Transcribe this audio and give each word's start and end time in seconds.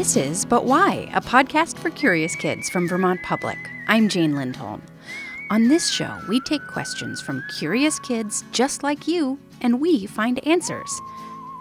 This 0.00 0.16
is 0.16 0.46
But 0.46 0.64
Why, 0.64 1.10
a 1.12 1.20
podcast 1.20 1.76
for 1.76 1.90
curious 1.90 2.34
kids 2.34 2.70
from 2.70 2.88
Vermont 2.88 3.22
Public. 3.22 3.58
I'm 3.86 4.08
Jane 4.08 4.34
Lindholm. 4.34 4.80
On 5.50 5.68
this 5.68 5.90
show, 5.90 6.18
we 6.26 6.40
take 6.40 6.66
questions 6.66 7.20
from 7.20 7.44
curious 7.58 7.98
kids 7.98 8.42
just 8.50 8.82
like 8.82 9.06
you, 9.06 9.38
and 9.60 9.78
we 9.78 10.06
find 10.06 10.42
answers. 10.46 10.90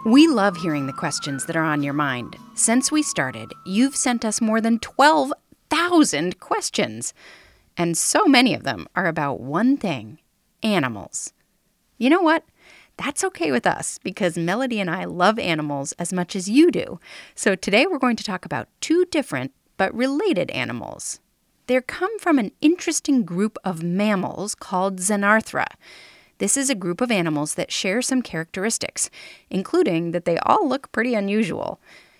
We 0.05 0.25
love 0.29 0.55
hearing 0.55 0.87
the 0.87 0.93
questions 0.93 1.47
that 1.47 1.57
are 1.57 1.65
on 1.65 1.83
your 1.83 1.91
mind. 1.91 2.37
Since 2.55 2.93
we 2.93 3.03
started, 3.03 3.51
you've 3.65 3.97
sent 3.97 4.23
us 4.23 4.39
more 4.39 4.61
than 4.61 4.79
12,000 4.79 6.39
questions. 6.39 7.13
And 7.75 7.97
so 7.97 8.23
many 8.25 8.53
of 8.53 8.63
them 8.63 8.87
are 8.95 9.07
about 9.07 9.41
one 9.41 9.75
thing 9.75 10.17
animals. 10.63 11.33
You 11.97 12.09
know 12.09 12.21
what? 12.21 12.45
That's 12.99 13.23
okay 13.23 13.49
with 13.49 13.65
us 13.65 13.97
because 14.03 14.37
Melody 14.37 14.81
and 14.81 14.89
I 14.89 15.05
love 15.05 15.39
animals 15.39 15.93
as 15.93 16.11
much 16.11 16.35
as 16.35 16.49
you 16.49 16.69
do. 16.69 16.99
So 17.33 17.55
today 17.55 17.87
we're 17.87 17.97
going 17.97 18.17
to 18.17 18.25
talk 18.25 18.43
about 18.43 18.67
two 18.81 19.05
different 19.05 19.53
but 19.77 19.95
related 19.95 20.51
animals. 20.51 21.21
They 21.67 21.79
come 21.79 22.19
from 22.19 22.37
an 22.37 22.51
interesting 22.59 23.23
group 23.23 23.57
of 23.63 23.81
mammals 23.81 24.53
called 24.53 24.97
Xenarthra. 24.97 25.67
This 26.39 26.57
is 26.57 26.69
a 26.69 26.75
group 26.75 26.99
of 26.99 27.09
animals 27.09 27.55
that 27.55 27.71
share 27.71 28.01
some 28.01 28.21
characteristics, 28.21 29.09
including 29.49 30.11
that 30.11 30.25
they 30.25 30.37
all 30.39 30.67
look 30.67 30.91
pretty 30.91 31.15
unusual. 31.15 31.79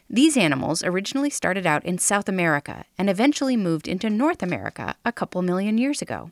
These 0.09 0.37
animals 0.37 0.81
originally 0.81 1.29
started 1.29 1.67
out 1.67 1.83
in 1.83 1.97
South 1.97 2.29
America 2.29 2.85
and 2.97 3.09
eventually 3.09 3.57
moved 3.57 3.89
into 3.89 4.09
North 4.09 4.41
America 4.41 4.95
a 5.03 5.11
couple 5.11 5.41
million 5.41 5.77
years 5.77 6.01
ago. 6.01 6.31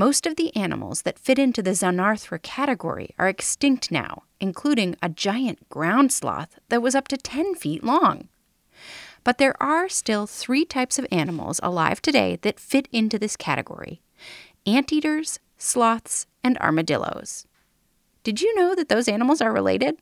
Most 0.00 0.26
of 0.26 0.36
the 0.36 0.56
animals 0.56 1.02
that 1.02 1.18
fit 1.18 1.38
into 1.38 1.62
the 1.62 1.72
Xenarthra 1.72 2.40
category 2.40 3.10
are 3.18 3.28
extinct 3.28 3.90
now, 3.90 4.22
including 4.40 4.96
a 5.02 5.10
giant 5.10 5.68
ground 5.68 6.10
sloth 6.10 6.58
that 6.70 6.80
was 6.80 6.94
up 6.94 7.06
to 7.08 7.18
10 7.18 7.54
feet 7.54 7.84
long. 7.84 8.28
But 9.24 9.36
there 9.36 9.62
are 9.62 9.90
still 9.90 10.26
three 10.26 10.64
types 10.64 10.98
of 10.98 11.06
animals 11.12 11.60
alive 11.62 12.00
today 12.00 12.38
that 12.40 12.58
fit 12.58 12.88
into 12.90 13.18
this 13.18 13.36
category 13.36 14.00
anteaters, 14.66 15.38
sloths, 15.58 16.26
and 16.42 16.56
armadillos. 16.60 17.46
Did 18.22 18.40
you 18.40 18.56
know 18.56 18.74
that 18.74 18.88
those 18.88 19.06
animals 19.06 19.42
are 19.42 19.52
related? 19.52 19.96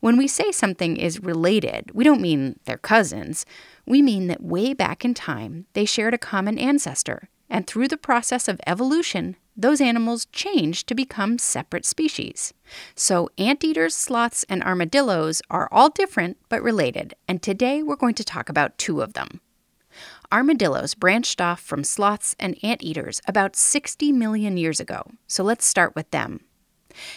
When 0.00 0.16
we 0.16 0.26
say 0.26 0.50
something 0.50 0.96
is 0.96 1.22
related, 1.22 1.92
we 1.94 2.02
don't 2.02 2.20
mean 2.20 2.58
they're 2.64 2.78
cousins. 2.78 3.46
We 3.86 4.02
mean 4.02 4.26
that 4.26 4.42
way 4.42 4.74
back 4.74 5.04
in 5.04 5.14
time, 5.14 5.66
they 5.74 5.84
shared 5.84 6.14
a 6.14 6.18
common 6.18 6.58
ancestor 6.58 7.28
and 7.50 7.66
through 7.66 7.88
the 7.88 7.96
process 7.96 8.46
of 8.46 8.60
evolution, 8.66 9.36
those 9.56 9.80
animals 9.80 10.26
changed 10.26 10.86
to 10.86 10.94
become 10.94 11.36
separate 11.36 11.84
species. 11.84 12.54
So, 12.94 13.28
anteaters, 13.36 13.94
sloths, 13.94 14.44
and 14.48 14.62
armadillos 14.62 15.42
are 15.50 15.68
all 15.72 15.90
different 15.90 16.38
but 16.48 16.62
related, 16.62 17.14
and 17.26 17.42
today 17.42 17.82
we're 17.82 17.96
going 17.96 18.14
to 18.14 18.24
talk 18.24 18.48
about 18.48 18.78
two 18.78 19.02
of 19.02 19.12
them. 19.14 19.40
Armadillos 20.32 20.94
branched 20.94 21.40
off 21.40 21.60
from 21.60 21.82
sloths 21.82 22.36
and 22.38 22.56
anteaters 22.62 23.20
about 23.26 23.56
60 23.56 24.12
million 24.12 24.56
years 24.56 24.78
ago, 24.78 25.02
so 25.26 25.42
let's 25.42 25.66
start 25.66 25.96
with 25.96 26.10
them. 26.12 26.40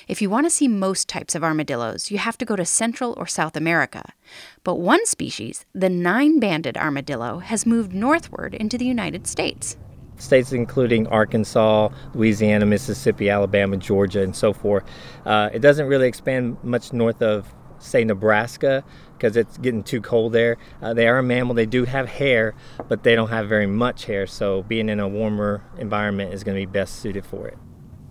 If 0.07 0.21
you 0.21 0.29
want 0.29 0.45
to 0.45 0.51
see 0.51 0.67
most 0.67 1.07
types 1.07 1.35
of 1.35 1.43
armadillos, 1.43 2.11
you 2.11 2.17
have 2.17 2.37
to 2.39 2.45
go 2.45 2.55
to 2.55 2.65
Central 2.65 3.13
or 3.17 3.25
South 3.25 3.55
America. 3.55 4.13
But 4.63 4.75
one 4.75 5.05
species, 5.05 5.65
the 5.73 5.89
nine 5.89 6.39
banded 6.39 6.77
armadillo, 6.77 7.39
has 7.39 7.65
moved 7.65 7.93
northward 7.93 8.53
into 8.53 8.77
the 8.77 8.85
United 8.85 9.27
States 9.27 9.77
states 10.23 10.53
including 10.53 11.07
Arkansas, 11.07 11.89
Louisiana, 12.13 12.65
Mississippi, 12.65 13.29
Alabama, 13.29 13.77
Georgia, 13.77 14.21
and 14.21 14.35
so 14.35 14.53
forth. 14.53 14.83
Uh, 15.25 15.49
it 15.53 15.59
doesn't 15.59 15.87
really 15.87 16.07
expand 16.07 16.57
much 16.63 16.93
north 16.93 17.21
of, 17.21 17.53
say, 17.79 18.03
Nebraska 18.03 18.83
because 19.17 19.37
it's 19.37 19.57
getting 19.57 19.83
too 19.83 20.01
cold 20.01 20.33
there. 20.33 20.57
Uh, 20.81 20.93
they 20.93 21.07
are 21.07 21.19
a 21.19 21.23
mammal. 21.23 21.53
They 21.55 21.65
do 21.65 21.85
have 21.85 22.09
hair, 22.09 22.55
but 22.87 23.03
they 23.03 23.15
don't 23.15 23.29
have 23.29 23.47
very 23.47 23.67
much 23.67 24.05
hair. 24.05 24.27
So 24.27 24.63
being 24.63 24.89
in 24.89 24.99
a 24.99 25.07
warmer 25.07 25.63
environment 25.77 26.33
is 26.33 26.43
going 26.43 26.55
to 26.55 26.61
be 26.61 26.71
best 26.71 26.99
suited 26.99 27.25
for 27.25 27.47
it. 27.47 27.57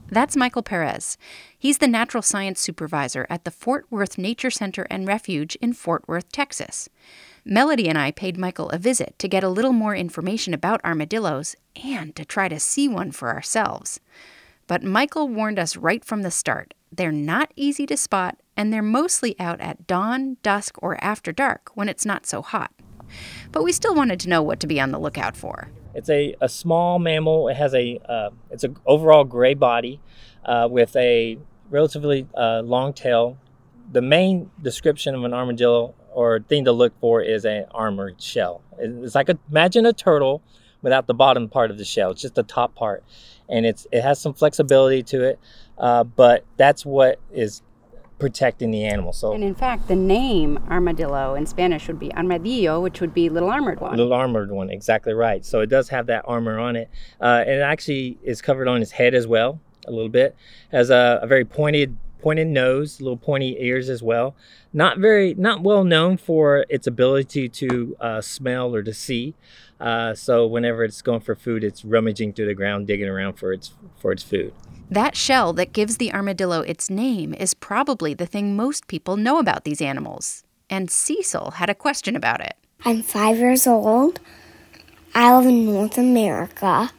That's 0.08 0.36
Michael 0.36 0.62
Perez. 0.62 1.16
He's 1.58 1.78
the 1.78 1.88
natural 1.88 2.22
science 2.22 2.60
supervisor 2.60 3.26
at 3.30 3.44
the 3.44 3.50
Fort 3.50 3.86
Worth 3.90 4.18
Nature 4.18 4.50
Center 4.50 4.86
and 4.90 5.06
Refuge 5.08 5.56
in 5.56 5.72
Fort 5.72 6.06
Worth, 6.06 6.30
Texas. 6.30 6.90
Melody 7.44 7.88
and 7.88 7.98
I 7.98 8.12
paid 8.12 8.38
Michael 8.38 8.70
a 8.70 8.78
visit 8.78 9.18
to 9.18 9.26
get 9.26 9.42
a 9.42 9.48
little 9.48 9.72
more 9.72 9.96
information 9.96 10.54
about 10.54 10.84
armadillos 10.84 11.56
and 11.82 12.14
to 12.14 12.24
try 12.24 12.48
to 12.48 12.60
see 12.60 12.86
one 12.86 13.10
for 13.10 13.30
ourselves. 13.30 13.98
But 14.68 14.84
Michael 14.84 15.28
warned 15.28 15.58
us 15.58 15.76
right 15.76 16.04
from 16.04 16.22
the 16.22 16.30
start 16.30 16.74
they're 16.94 17.10
not 17.10 17.52
easy 17.56 17.86
to 17.86 17.96
spot, 17.96 18.36
and 18.54 18.70
they're 18.70 18.82
mostly 18.82 19.34
out 19.40 19.62
at 19.62 19.86
dawn, 19.86 20.36
dusk, 20.42 20.76
or 20.82 21.02
after 21.02 21.32
dark 21.32 21.70
when 21.74 21.88
it's 21.88 22.04
not 22.04 22.26
so 22.26 22.42
hot. 22.42 22.70
But 23.50 23.64
we 23.64 23.72
still 23.72 23.94
wanted 23.94 24.20
to 24.20 24.28
know 24.28 24.42
what 24.42 24.60
to 24.60 24.66
be 24.66 24.78
on 24.78 24.90
the 24.90 25.00
lookout 25.00 25.34
for. 25.34 25.70
It's 25.94 26.10
a, 26.10 26.34
a 26.40 26.50
small 26.50 26.98
mammal. 26.98 27.48
It 27.48 27.56
has 27.56 27.74
a 27.74 27.98
uh, 28.06 28.30
it's 28.50 28.62
an 28.62 28.76
overall 28.84 29.24
gray 29.24 29.54
body 29.54 30.00
uh, 30.44 30.68
with 30.70 30.94
a 30.96 31.38
relatively 31.70 32.28
uh, 32.36 32.60
long 32.62 32.92
tail. 32.92 33.38
The 33.90 34.02
main 34.02 34.50
description 34.60 35.14
of 35.14 35.24
an 35.24 35.32
armadillo 35.32 35.94
or 36.14 36.40
thing 36.40 36.64
to 36.64 36.72
look 36.72 36.92
for 37.00 37.22
is 37.22 37.44
an 37.44 37.66
armored 37.72 38.20
shell. 38.20 38.62
It's 38.78 39.14
like 39.14 39.28
a, 39.28 39.38
imagine 39.50 39.86
a 39.86 39.92
turtle 39.92 40.42
without 40.82 41.06
the 41.06 41.14
bottom 41.14 41.48
part 41.48 41.70
of 41.70 41.78
the 41.78 41.84
shell. 41.84 42.10
It's 42.10 42.22
just 42.22 42.34
the 42.34 42.42
top 42.42 42.74
part, 42.74 43.04
and 43.48 43.64
it's 43.64 43.86
it 43.92 44.02
has 44.02 44.20
some 44.20 44.34
flexibility 44.34 45.02
to 45.04 45.24
it, 45.24 45.40
uh, 45.78 46.04
but 46.04 46.44
that's 46.56 46.84
what 46.84 47.20
is 47.32 47.62
protecting 48.18 48.70
the 48.70 48.84
animal. 48.84 49.12
So, 49.12 49.32
and 49.32 49.42
in 49.42 49.54
fact, 49.54 49.88
the 49.88 49.96
name 49.96 50.58
armadillo 50.70 51.34
in 51.34 51.44
Spanish 51.46 51.88
would 51.88 51.98
be 51.98 52.12
armadillo, 52.14 52.80
which 52.80 53.00
would 53.00 53.12
be 53.12 53.28
little 53.28 53.50
armored 53.50 53.80
one. 53.80 53.96
Little 53.96 54.12
armored 54.12 54.50
one, 54.50 54.70
exactly 54.70 55.12
right. 55.12 55.44
So 55.44 55.60
it 55.60 55.66
does 55.66 55.88
have 55.88 56.06
that 56.06 56.24
armor 56.26 56.58
on 56.58 56.76
it, 56.76 56.88
uh, 57.20 57.42
and 57.46 57.56
it 57.56 57.62
actually 57.62 58.18
is 58.22 58.40
covered 58.40 58.68
on 58.68 58.80
its 58.80 58.92
head 58.92 59.14
as 59.14 59.26
well, 59.26 59.60
a 59.88 59.90
little 59.90 60.08
bit. 60.08 60.36
Has 60.70 60.90
a, 60.90 61.20
a 61.22 61.26
very 61.26 61.44
pointed 61.44 61.96
pointed 62.22 62.46
nose, 62.46 63.00
little 63.00 63.16
pointy 63.16 63.56
ears 63.58 63.88
as 63.88 64.02
well. 64.02 64.34
Not 64.72 64.98
very, 64.98 65.34
not 65.34 65.62
well 65.62 65.84
known 65.84 66.16
for 66.16 66.64
its 66.68 66.86
ability 66.86 67.48
to 67.48 67.96
uh, 68.00 68.20
smell 68.20 68.74
or 68.74 68.82
to 68.82 68.94
see. 68.94 69.34
Uh, 69.80 70.14
so 70.14 70.46
whenever 70.46 70.84
it's 70.84 71.02
going 71.02 71.20
for 71.20 71.34
food, 71.34 71.64
it's 71.64 71.84
rummaging 71.84 72.32
through 72.32 72.46
the 72.46 72.54
ground, 72.54 72.86
digging 72.86 73.08
around 73.08 73.34
for 73.34 73.52
its 73.52 73.72
for 73.98 74.12
its 74.12 74.22
food. 74.22 74.54
That 74.90 75.16
shell 75.16 75.52
that 75.54 75.72
gives 75.72 75.96
the 75.96 76.12
armadillo 76.12 76.60
its 76.60 76.88
name 76.88 77.34
is 77.34 77.54
probably 77.54 78.14
the 78.14 78.26
thing 78.26 78.54
most 78.54 78.86
people 78.86 79.16
know 79.16 79.38
about 79.38 79.64
these 79.64 79.80
animals. 79.80 80.44
And 80.70 80.90
Cecil 80.90 81.52
had 81.52 81.68
a 81.68 81.74
question 81.74 82.14
about 82.14 82.40
it. 82.40 82.54
I'm 82.84 83.02
five 83.02 83.38
years 83.38 83.66
old. 83.66 84.20
I 85.14 85.36
live 85.36 85.46
in 85.46 85.66
North 85.66 85.98
America. 85.98 86.90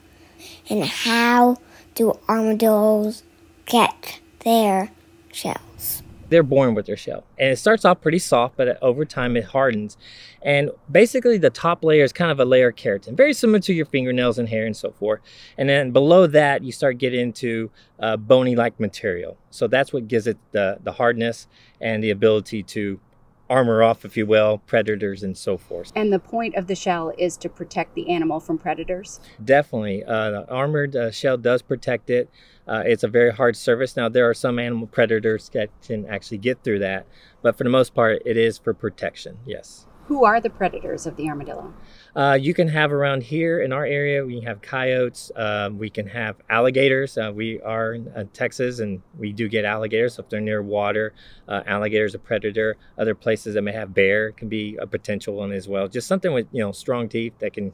And 0.69 0.83
how 0.85 1.57
do 1.95 2.19
armadillos 2.27 3.24
get 3.65 4.19
their 4.39 4.92
shells. 5.35 6.03
They're 6.30 6.41
born 6.41 6.74
with 6.74 6.88
their 6.88 6.97
shell. 6.97 7.25
And 7.38 7.51
it 7.51 7.57
starts 7.57 7.85
off 7.85 8.01
pretty 8.01 8.18
soft, 8.18 8.57
but 8.57 8.81
over 8.81 9.06
time 9.06 9.38
it 9.38 9.44
hardens. 9.44 9.97
And 10.41 10.71
basically, 10.91 11.38
the 11.38 11.50
top 11.50 11.83
layer 11.83 12.03
is 12.03 12.12
kind 12.12 12.31
of 12.31 12.39
a 12.39 12.45
layer 12.45 12.69
of 12.69 12.75
keratin, 12.75 13.15
very 13.15 13.33
similar 13.33 13.59
to 13.59 13.74
your 13.74 13.85
fingernails 13.85 14.39
and 14.39 14.50
hair 14.50 14.65
and 14.65 14.75
so 14.75 14.91
forth. 14.91 15.21
And 15.57 15.69
then 15.69 15.91
below 15.91 16.25
that, 16.27 16.63
you 16.63 16.71
start 16.71 16.97
getting 16.97 17.19
into 17.19 17.69
uh, 18.00 18.18
bony 18.18 18.56
like 18.56 18.80
material. 18.80 19.38
So 19.51 19.68
that's 19.68 19.94
what 19.94 20.07
gives 20.07 20.25
it 20.25 20.38
the, 20.51 20.80
the 20.83 20.94
hardness 20.94 21.47
and 21.80 22.03
the 22.03 22.09
ability 22.09 22.63
to 22.63 23.00
armor 23.50 23.84
off, 23.84 24.06
if 24.06 24.16
you 24.18 24.25
will, 24.25 24.60
predators 24.60 25.24
and 25.24 25.38
so 25.38 25.57
forth. 25.57 25.92
And 25.95 26.12
the 26.12 26.19
point 26.19 26.56
of 26.56 26.68
the 26.68 26.75
shell 26.75 27.13
is 27.18 27.38
to 27.38 27.50
protect 27.50 27.94
the 27.95 28.10
animal 28.10 28.40
from 28.40 28.57
predators? 28.57 29.19
Definitely. 29.44 30.04
Uh, 30.04 30.31
the 30.31 30.50
armored 30.50 30.95
uh, 30.95 31.12
shell 31.12 31.38
does 31.38 31.62
protect 31.62 32.10
it. 32.10 32.30
Uh, 32.68 32.84
it's 32.86 33.04
a 33.04 33.07
very 33.07 33.31
hard 33.31 33.56
surface. 33.56 33.95
Now, 33.98 34.10
there 34.10 34.30
are 34.30 34.34
some 34.34 34.57
animal 34.57 34.88
predators 34.88 35.50
that 35.50 35.69
can 35.86 36.06
actually 36.06 36.38
get 36.38 36.63
through 36.63 36.80
that, 36.80 37.06
but 37.42 37.57
for 37.57 37.63
the 37.63 37.69
most 37.69 37.94
part, 37.94 38.22
it 38.25 38.38
is 38.38 38.57
for 38.57 38.74
protection, 38.74 39.40
yes. 39.45 39.86
Who 40.07 40.25
are 40.25 40.41
the 40.41 40.50
predators 40.50 41.05
of 41.05 41.15
the 41.15 41.29
armadillo? 41.29 41.73
Uh, 42.13 42.38
you 42.39 42.53
can 42.53 42.67
have 42.67 42.91
around 42.91 43.23
here 43.23 43.61
in 43.61 43.71
our 43.71 43.85
area, 43.85 44.25
we 44.25 44.41
have 44.41 44.61
coyotes, 44.61 45.31
um, 45.38 45.77
we 45.77 45.89
can 45.89 46.07
have 46.07 46.35
alligators. 46.50 47.17
Uh, 47.17 47.31
we 47.33 47.61
are 47.61 47.94
in 47.94 48.09
uh, 48.09 48.25
Texas 48.33 48.79
and 48.79 49.01
we 49.17 49.31
do 49.31 49.47
get 49.47 49.63
alligators. 49.63 50.15
So 50.15 50.23
if 50.23 50.29
they're 50.29 50.41
near 50.41 50.61
water, 50.61 51.13
uh, 51.47 51.63
alligators 51.65 52.13
a 52.15 52.19
predator. 52.19 52.75
Other 52.97 53.15
places 53.15 53.53
that 53.53 53.61
may 53.61 53.71
have 53.71 53.94
bear 53.94 54.33
can 54.33 54.50
be 54.50 54.75
a 54.77 54.85
potential 54.85 55.35
one 55.35 55.53
as 55.53 55.69
well. 55.69 55.88
Just 55.88 56.07
something 56.07 56.33
with, 56.33 56.47
you 56.51 56.61
know, 56.61 56.73
strong 56.73 57.07
teeth 57.07 57.33
that 57.39 57.53
can 57.53 57.71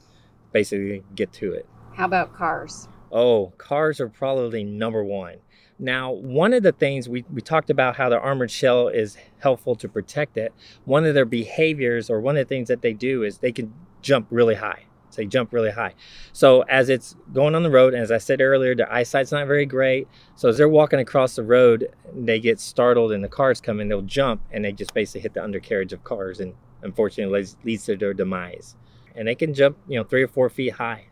basically 0.51 1.03
get 1.15 1.33
to 1.33 1.53
it. 1.53 1.67
How 1.95 2.05
about 2.05 2.35
cars? 2.35 2.87
Oh, 3.11 3.53
cars 3.57 3.99
are 3.99 4.07
probably 4.07 4.63
number 4.63 5.03
one. 5.03 5.37
Now, 5.79 6.11
one 6.11 6.53
of 6.53 6.61
the 6.61 6.73
things 6.73 7.07
we, 7.07 7.23
we 7.33 7.41
talked 7.41 7.69
about 7.69 7.95
how 7.95 8.09
the 8.09 8.19
armored 8.19 8.51
shell 8.51 8.89
is 8.89 9.17
helpful 9.39 9.75
to 9.77 9.87
protect 9.87 10.37
it. 10.37 10.53
One 10.83 11.05
of 11.05 11.13
their 11.13 11.25
behaviors 11.25 12.09
or 12.09 12.19
one 12.19 12.35
of 12.35 12.45
the 12.45 12.49
things 12.53 12.67
that 12.67 12.81
they 12.81 12.93
do 12.93 13.23
is 13.23 13.37
they 13.37 13.53
can 13.53 13.73
jump 14.01 14.27
really 14.29 14.55
high. 14.55 14.83
So 15.09 15.21
they 15.21 15.25
jump 15.25 15.53
really 15.53 15.71
high. 15.71 15.95
So 16.33 16.61
as 16.63 16.89
it's 16.89 17.15
going 17.33 17.55
on 17.55 17.63
the 17.63 17.71
road, 17.71 17.93
and 17.93 18.03
as 18.03 18.11
I 18.11 18.17
said 18.17 18.41
earlier, 18.41 18.75
their 18.75 18.91
eyesight's 18.91 19.31
not 19.31 19.47
very 19.47 19.65
great. 19.65 20.07
So 20.35 20.49
as 20.49 20.57
they're 20.57 20.69
walking 20.69 20.99
across 20.99 21.35
the 21.35 21.43
road, 21.43 21.87
they 22.13 22.39
get 22.39 22.59
startled 22.59 23.13
and 23.13 23.23
the 23.23 23.29
cars 23.29 23.61
come 23.61 23.79
in, 23.79 23.87
they'll 23.87 24.01
jump 24.01 24.41
and 24.51 24.65
they 24.65 24.73
just 24.73 24.93
basically 24.93 25.21
hit 25.21 25.33
the 25.33 25.43
undercarriage 25.43 25.93
of 25.93 26.03
cars 26.03 26.41
and 26.41 26.53
unfortunately 26.83 27.45
leads 27.63 27.85
to 27.85 27.95
their 27.95 28.13
demise. 28.13 28.75
And 29.15 29.27
they 29.27 29.35
can 29.35 29.53
jump, 29.53 29.77
you 29.87 29.97
know, 29.97 30.03
three 30.03 30.23
or 30.23 30.27
four 30.27 30.49
feet 30.49 30.73
high. 30.73 31.05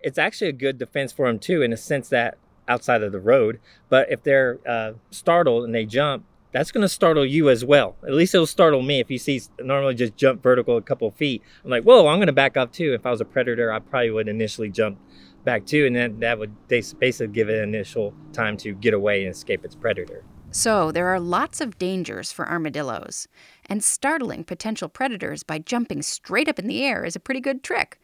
It's 0.00 0.18
actually 0.18 0.48
a 0.48 0.52
good 0.52 0.78
defense 0.78 1.12
for 1.12 1.26
them 1.26 1.38
too, 1.38 1.62
in 1.62 1.72
the 1.72 1.76
sense 1.76 2.08
that 2.08 2.38
outside 2.72 3.02
of 3.02 3.12
the 3.12 3.20
road. 3.20 3.60
But 3.88 4.10
if 4.10 4.22
they're 4.22 4.58
uh, 4.66 4.92
startled 5.10 5.64
and 5.64 5.74
they 5.74 5.84
jump, 5.84 6.24
that's 6.52 6.70
going 6.70 6.82
to 6.82 6.88
startle 6.88 7.24
you 7.24 7.48
as 7.48 7.64
well. 7.64 7.96
At 8.02 8.12
least 8.12 8.34
it'll 8.34 8.46
startle 8.46 8.82
me 8.82 9.00
if 9.00 9.10
you 9.10 9.18
see 9.18 9.40
normally 9.60 9.94
just 9.94 10.16
jump 10.16 10.42
vertical 10.42 10.76
a 10.76 10.82
couple 10.82 11.10
feet. 11.10 11.42
I'm 11.64 11.70
like, 11.70 11.84
whoa, 11.84 12.06
I'm 12.08 12.18
going 12.18 12.26
to 12.26 12.32
back 12.32 12.56
up 12.56 12.72
too. 12.72 12.92
If 12.92 13.06
I 13.06 13.10
was 13.10 13.20
a 13.20 13.24
predator, 13.24 13.72
I 13.72 13.78
probably 13.78 14.10
would 14.10 14.28
initially 14.28 14.70
jump 14.70 14.98
back 15.44 15.66
too, 15.66 15.86
and 15.86 15.96
then 15.96 16.20
that 16.20 16.38
would 16.38 16.68
basically 16.68 17.28
give 17.28 17.48
it 17.48 17.62
initial 17.62 18.14
time 18.32 18.56
to 18.58 18.74
get 18.74 18.94
away 18.94 19.24
and 19.24 19.34
escape 19.34 19.64
its 19.64 19.74
predator. 19.74 20.24
So, 20.54 20.92
there 20.92 21.08
are 21.08 21.18
lots 21.18 21.62
of 21.62 21.78
dangers 21.78 22.30
for 22.30 22.46
armadillos, 22.46 23.26
and 23.66 23.82
startling 23.82 24.44
potential 24.44 24.88
predators 24.88 25.42
by 25.42 25.58
jumping 25.58 26.02
straight 26.02 26.46
up 26.46 26.58
in 26.58 26.66
the 26.66 26.84
air 26.84 27.04
is 27.04 27.16
a 27.16 27.20
pretty 27.20 27.40
good 27.40 27.62
trick. 27.62 27.98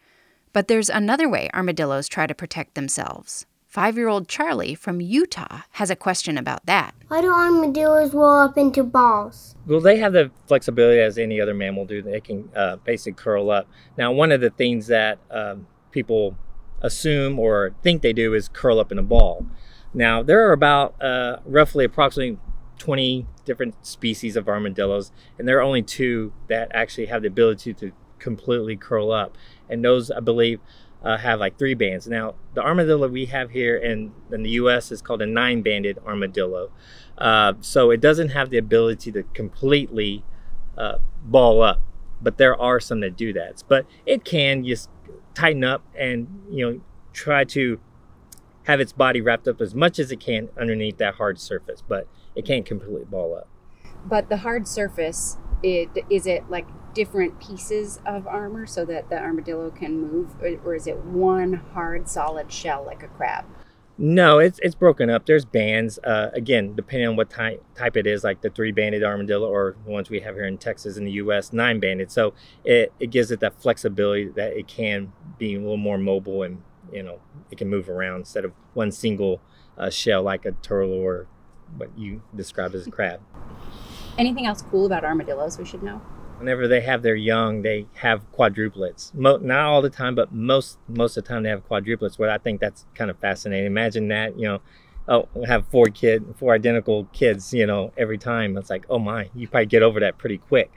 But 0.55 0.67
there's 0.67 0.89
another 0.89 1.29
way 1.29 1.51
armadillos 1.53 2.09
try 2.09 2.27
to 2.27 2.35
protect 2.35 2.75
themselves. 2.75 3.47
Five 3.69 3.99
year 3.99 4.09
old 4.09 4.29
Charlie 4.29 4.75
from 4.75 5.03
Utah 5.03 5.61
has 5.73 5.91
a 5.91 5.97
question 5.97 6.39
about 6.39 6.65
that. 6.65 6.95
Why 7.09 7.21
do 7.21 7.31
armadillos 7.31 8.15
roll 8.15 8.39
up 8.39 8.57
into 8.57 8.83
balls? 8.83 9.57
Well, 9.67 9.83
they 9.83 9.99
have 9.99 10.15
the 10.15 10.31
flexibility 10.47 11.03
as 11.03 11.19
any 11.19 11.39
other 11.39 11.53
mammal 11.53 11.85
do. 11.85 12.01
They 12.01 12.23
can 12.23 12.49
uh, 12.57 12.77
basically 12.77 13.23
curl 13.23 13.51
up. 13.51 13.69
Now, 13.99 14.11
one 14.11 14.33
of 14.33 14.41
the 14.41 14.49
things 14.49 14.87
that 14.87 15.19
um, 15.31 15.67
people 15.91 16.39
assume 16.81 17.39
or 17.39 17.75
think 17.83 18.01
they 18.01 18.15
do 18.15 18.33
is 18.33 18.49
curl 18.49 18.81
up 18.81 18.91
in 18.91 18.99
a 18.99 19.03
ball. 19.03 19.45
Now, 19.93 20.23
there 20.23 20.49
are 20.49 20.53
about 20.53 20.95
uh, 21.03 21.41
roughly 21.45 21.85
approximately 21.85 22.39
20 22.79 23.27
different 23.45 23.85
species 23.85 24.35
of 24.35 24.49
armadillos, 24.49 25.13
and 25.39 25.47
there 25.47 25.59
are 25.59 25.63
only 25.63 25.83
two 25.83 26.33
that 26.49 26.71
actually 26.73 27.07
have 27.07 27.21
the 27.21 27.29
ability 27.29 27.75
to 27.75 27.93
completely 28.19 28.77
curl 28.77 29.13
up. 29.13 29.37
And 29.69 29.85
those, 29.85 30.11
I 30.11 30.21
believe, 30.21 30.61
uh, 31.03 31.17
have 31.19 31.39
like 31.41 31.59
three 31.59 31.75
bands. 31.75 32.07
Now, 32.09 32.35
the 32.55 32.63
armadillo 32.63 33.09
we 33.09 33.27
have 33.27 33.51
here 33.51 33.77
in, 33.77 34.13
in 34.33 34.43
the 34.43 34.51
US 34.51 34.91
is 34.91 35.01
called 35.01 35.23
a 35.23 35.27
nine 35.27 35.63
banded 35.63 35.99
armadillo. 36.07 36.71
Uh, 37.17 37.55
so 37.61 37.91
it 37.91 38.01
doesn't 38.01 38.31
have 38.31 38.51
the 38.51 38.59
ability 38.59 39.13
to 39.13 39.23
completely 39.35 40.25
uh, 40.77 40.99
ball 41.25 41.63
up, 41.63 41.81
but 42.21 42.39
there 42.39 42.61
are 42.61 42.81
some 42.81 43.01
that 43.01 43.17
do 43.17 43.33
that. 43.33 43.63
But 43.69 43.87
it 44.07 44.25
can 44.25 44.65
just 44.65 44.89
tighten 45.35 45.65
up 45.65 45.83
and, 45.97 46.43
you 46.51 46.69
know, 46.69 46.81
try 47.13 47.45
to 47.45 47.81
have 48.65 48.81
its 48.81 48.93
body 48.93 49.21
wrapped 49.21 49.49
up 49.49 49.61
as 49.61 49.75
much 49.75 49.99
as 49.99 50.13
it 50.13 50.21
can 50.21 50.49
underneath 50.61 50.99
that 50.99 51.15
hard 51.15 51.41
surface, 51.41 51.83
but 51.87 52.07
it 52.35 52.45
can't 52.45 52.67
completely 52.67 53.05
ball 53.05 53.35
up. 53.35 53.49
But 54.05 54.29
the 54.29 54.39
hard 54.39 54.69
surface, 54.69 55.39
it 55.63 55.89
is 56.11 56.27
it 56.27 56.49
like 56.51 56.67
different 56.99 57.39
pieces 57.39 58.01
of 58.05 58.27
armor 58.27 58.67
so 58.67 58.85
that 58.85 59.09
the 59.09 59.17
armadillo 59.17 59.71
can 59.71 60.01
move, 60.01 60.35
or, 60.43 60.59
or 60.65 60.75
is 60.75 60.89
it 60.89 60.97
one 60.97 61.53
hard, 61.53 62.09
solid 62.09 62.51
shell 62.51 62.83
like 62.85 63.05
a 63.05 63.07
crab? 63.07 63.45
No, 63.97 64.41
it's 64.41 64.59
it's 64.65 64.75
broken 64.75 65.09
up. 65.09 65.25
There's 65.25 65.45
bands. 65.45 66.01
Uh, 66.03 66.31
again, 66.33 66.75
depending 66.75 67.09
on 67.09 67.15
what 67.15 67.31
type 67.31 67.63
type 67.77 67.97
it 67.97 68.05
is, 68.05 68.25
like 68.25 68.43
the 68.43 68.51
three 68.51 68.73
banded 68.73 69.05
armadillo 69.05 69.49
or 69.49 69.77
the 69.85 69.93
ones 69.93 70.11
we 70.11 70.19
have 70.21 70.35
here 70.35 70.45
in 70.45 70.59
Texas 70.59 70.97
in 70.97 71.05
the 71.05 71.13
U.S. 71.13 71.53
nine 71.53 71.79
banded. 71.79 72.11
So 72.11 72.35
it, 72.65 72.93
it 72.99 73.11
gives 73.11 73.31
it 73.31 73.39
that 73.41 73.63
flexibility 73.63 74.27
that 74.31 74.57
it 74.57 74.67
can 74.67 75.13
be 75.39 75.55
a 75.55 75.61
little 75.61 75.77
more 75.77 75.99
mobile 75.99 76.43
and 76.43 76.63
you 76.93 77.05
know 77.05 77.21
it 77.53 77.59
can 77.59 77.69
move 77.69 77.89
around 77.89 78.21
instead 78.21 78.45
of 78.45 78.53
one 78.75 78.91
single 78.91 79.41
uh, 79.77 79.89
shell 79.89 80.25
like 80.25 80.45
a 80.45 80.53
turtle 80.53 80.93
or 80.93 81.29
what 81.77 81.97
you 81.97 82.23
describe 82.35 82.75
as 82.75 82.89
a 82.89 82.91
crab. 82.91 83.21
Anything 84.17 84.47
else 84.47 84.63
cool 84.63 84.87
about 84.87 85.05
armadillos 85.05 85.59
we 85.59 85.65
should 85.65 85.85
know? 85.85 86.03
Whenever 86.39 86.69
they 86.69 86.81
have 86.81 87.03
their 87.03 87.17
young, 87.17 87.63
they 87.63 87.87
have 87.95 88.31
quadruplets. 88.33 89.13
Mo- 89.15 89.39
not 89.39 89.61
all 89.61 89.83
the 89.83 89.91
time, 89.91 90.15
but 90.15 90.33
most 90.33 90.79
most 90.89 91.17
of 91.17 91.25
the 91.25 91.29
time 91.29 91.43
they 91.43 91.51
have 91.51 91.69
quadruplets. 91.69 92.19
Well, 92.19 92.31
I 92.31 92.39
think 92.39 92.61
that's 92.61 92.87
kind 92.95 93.11
of 93.11 93.19
fascinating. 93.19 93.67
Imagine 93.67 94.09
that, 94.09 94.39
you 94.39 94.47
know, 94.47 94.61
oh, 95.09 95.29
have 95.47 95.67
four 95.69 95.87
kid, 95.87 96.25
four 96.39 96.55
identical 96.55 97.05
kids, 97.13 97.53
you 97.53 97.67
know, 97.67 97.93
every 97.97 98.19
time. 98.19 98.57
It's 98.57 98.71
like, 98.71 98.87
oh 98.89 98.99
my, 98.99 99.31
you 99.35 99.49
probably 99.49 99.67
get 99.67 99.83
over 99.83 100.01
that 100.01 100.19
pretty 100.19 100.39
quick. 100.39 100.71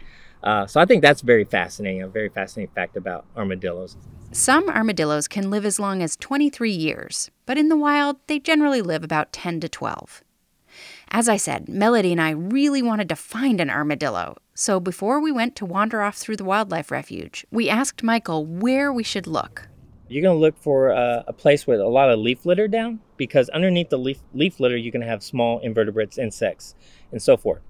Uh, 0.44 0.66
so 0.66 0.80
I 0.80 0.86
think 0.86 1.04
that's 1.04 1.22
very 1.22 1.44
fascinating. 1.44 2.02
A 2.02 2.08
very 2.08 2.30
fascinating 2.30 2.74
fact 2.74 2.98
about 2.98 3.26
armadillos. 3.38 3.96
Some 4.32 4.70
armadillos 4.70 5.28
can 5.28 5.52
live 5.52 5.66
as 5.66 5.80
long 5.80 6.02
as 6.02 6.16
23 6.16 6.72
years, 6.72 7.30
but 7.46 7.58
in 7.58 7.70
the 7.70 7.78
wild, 7.78 8.18
they 8.28 8.40
generally 8.40 8.82
live 8.82 9.04
about 9.04 9.34
10 9.34 9.60
to 9.60 9.70
12. 9.70 10.24
As 11.10 11.28
I 11.28 11.36
said, 11.36 11.68
Melody 11.68 12.14
and 12.14 12.22
I 12.22 12.30
really 12.30 12.82
wanted 12.82 13.10
to 13.10 13.16
find 13.18 13.60
an 13.60 13.70
armadillo, 13.70 14.38
so 14.62 14.80
before 14.80 15.20
we 15.20 15.32
went 15.32 15.56
to 15.56 15.66
wander 15.66 16.04
off 16.04 16.18
through 16.18 16.36
the 16.36 16.44
wildlife 16.44 16.92
refuge, 16.92 17.48
we 17.50 17.68
asked 17.68 18.04
Michael 18.04 18.46
where 18.46 18.94
we 18.94 19.02
should 19.02 19.26
look. 19.26 19.68
You're 20.08 20.22
going 20.22 20.36
to 20.36 20.40
look 20.40 20.56
for 20.56 20.94
uh, 20.94 21.24
a 21.26 21.34
place 21.34 21.66
with 21.66 21.80
a 21.80 21.88
lot 21.88 22.12
of 22.12 22.20
leaf 22.20 22.46
litter 22.46 22.68
down 22.68 23.00
because 23.18 23.50
underneath 23.50 23.90
the 23.90 23.98
leaf, 23.98 24.20
leaf 24.36 24.60
litter, 24.60 24.78
you're 24.78 24.92
going 24.92 25.02
to 25.02 25.08
have 25.08 25.24
small 25.24 25.58
invertebrates, 25.62 26.20
insects, 26.20 26.76
and 27.12 27.20
so 27.20 27.38
forth. 27.38 27.62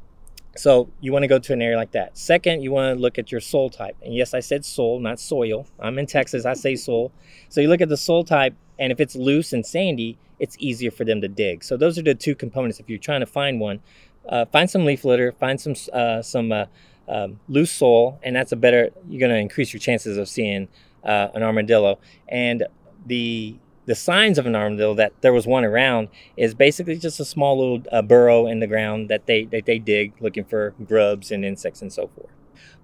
So 0.58 0.90
you 1.00 1.14
want 1.14 1.24
to 1.24 1.30
go 1.30 1.40
to 1.40 1.54
an 1.54 1.62
area 1.62 1.78
like 1.78 1.92
that. 1.92 2.18
Second, 2.18 2.62
you 2.62 2.74
want 2.74 2.98
to 2.98 3.02
look 3.02 3.18
at 3.18 3.32
your 3.32 3.40
soil 3.40 3.70
type. 3.70 3.96
And 4.02 4.14
yes, 4.14 4.34
I 4.34 4.42
said 4.42 4.66
soil, 4.66 5.00
not 5.00 5.18
soil. 5.18 5.68
I'm 5.80 5.98
in 5.98 6.08
Texas, 6.08 6.46
I 6.46 6.56
say 6.56 6.76
soil. 6.76 7.14
So 7.48 7.62
you 7.62 7.70
look 7.70 7.80
at 7.80 7.88
the 7.88 7.96
soil 7.96 8.26
type, 8.26 8.54
and 8.78 8.92
if 8.92 9.00
it's 9.00 9.16
loose 9.16 9.54
and 9.54 9.66
sandy, 9.66 10.18
it's 10.40 10.58
easier 10.60 10.92
for 10.92 11.06
them 11.06 11.22
to 11.22 11.30
dig. 11.30 11.64
So 11.64 11.78
those 11.78 11.98
are 11.98 12.02
the 12.02 12.16
two 12.16 12.36
components. 12.36 12.82
If 12.82 12.90
you're 12.90 13.00
trying 13.00 13.20
to 13.22 13.28
find 13.28 13.62
one, 13.62 13.80
uh, 14.28 14.46
find 14.46 14.70
some 14.70 14.86
leaf 14.86 15.04
litter, 15.04 15.32
find 15.34 15.60
some 15.60 15.76
uh, 15.94 16.22
some 16.22 16.52
uh, 16.52 16.66
um, 17.08 17.40
loose 17.48 17.72
soil, 17.72 18.20
and 18.24 18.36
that's 18.36 18.52
a 18.52 18.56
better. 18.56 18.90
You're 19.10 19.20
going 19.20 19.32
to 19.32 19.40
increase 19.40 19.74
your 19.74 19.80
chances 19.80 20.18
of 20.18 20.30
seeing 20.30 20.68
uh, 21.04 21.30
an 21.34 21.44
armadillo. 21.44 22.00
And 22.28 22.66
the 23.06 23.58
the 23.86 23.96
signs 23.96 24.38
of 24.38 24.46
an 24.46 24.56
armadillo 24.56 24.94
that 24.94 25.14
there 25.22 25.34
was 25.34 25.48
one 25.48 25.66
around 25.66 26.08
is 26.38 26.54
basically 26.54 26.96
just 26.98 27.20
a 27.20 27.26
small 27.26 27.58
little 27.58 27.84
uh, 27.92 28.02
burrow 28.02 28.48
in 28.48 28.60
the 28.60 28.68
ground 28.68 29.10
that 29.10 29.26
they 29.26 29.46
that 29.46 29.66
they 29.66 29.80
dig 29.80 30.14
looking 30.22 30.46
for 30.46 30.76
grubs 30.86 31.32
and 31.32 31.44
insects 31.44 31.82
and 31.82 31.92
so 31.92 32.08
forth 32.16 32.30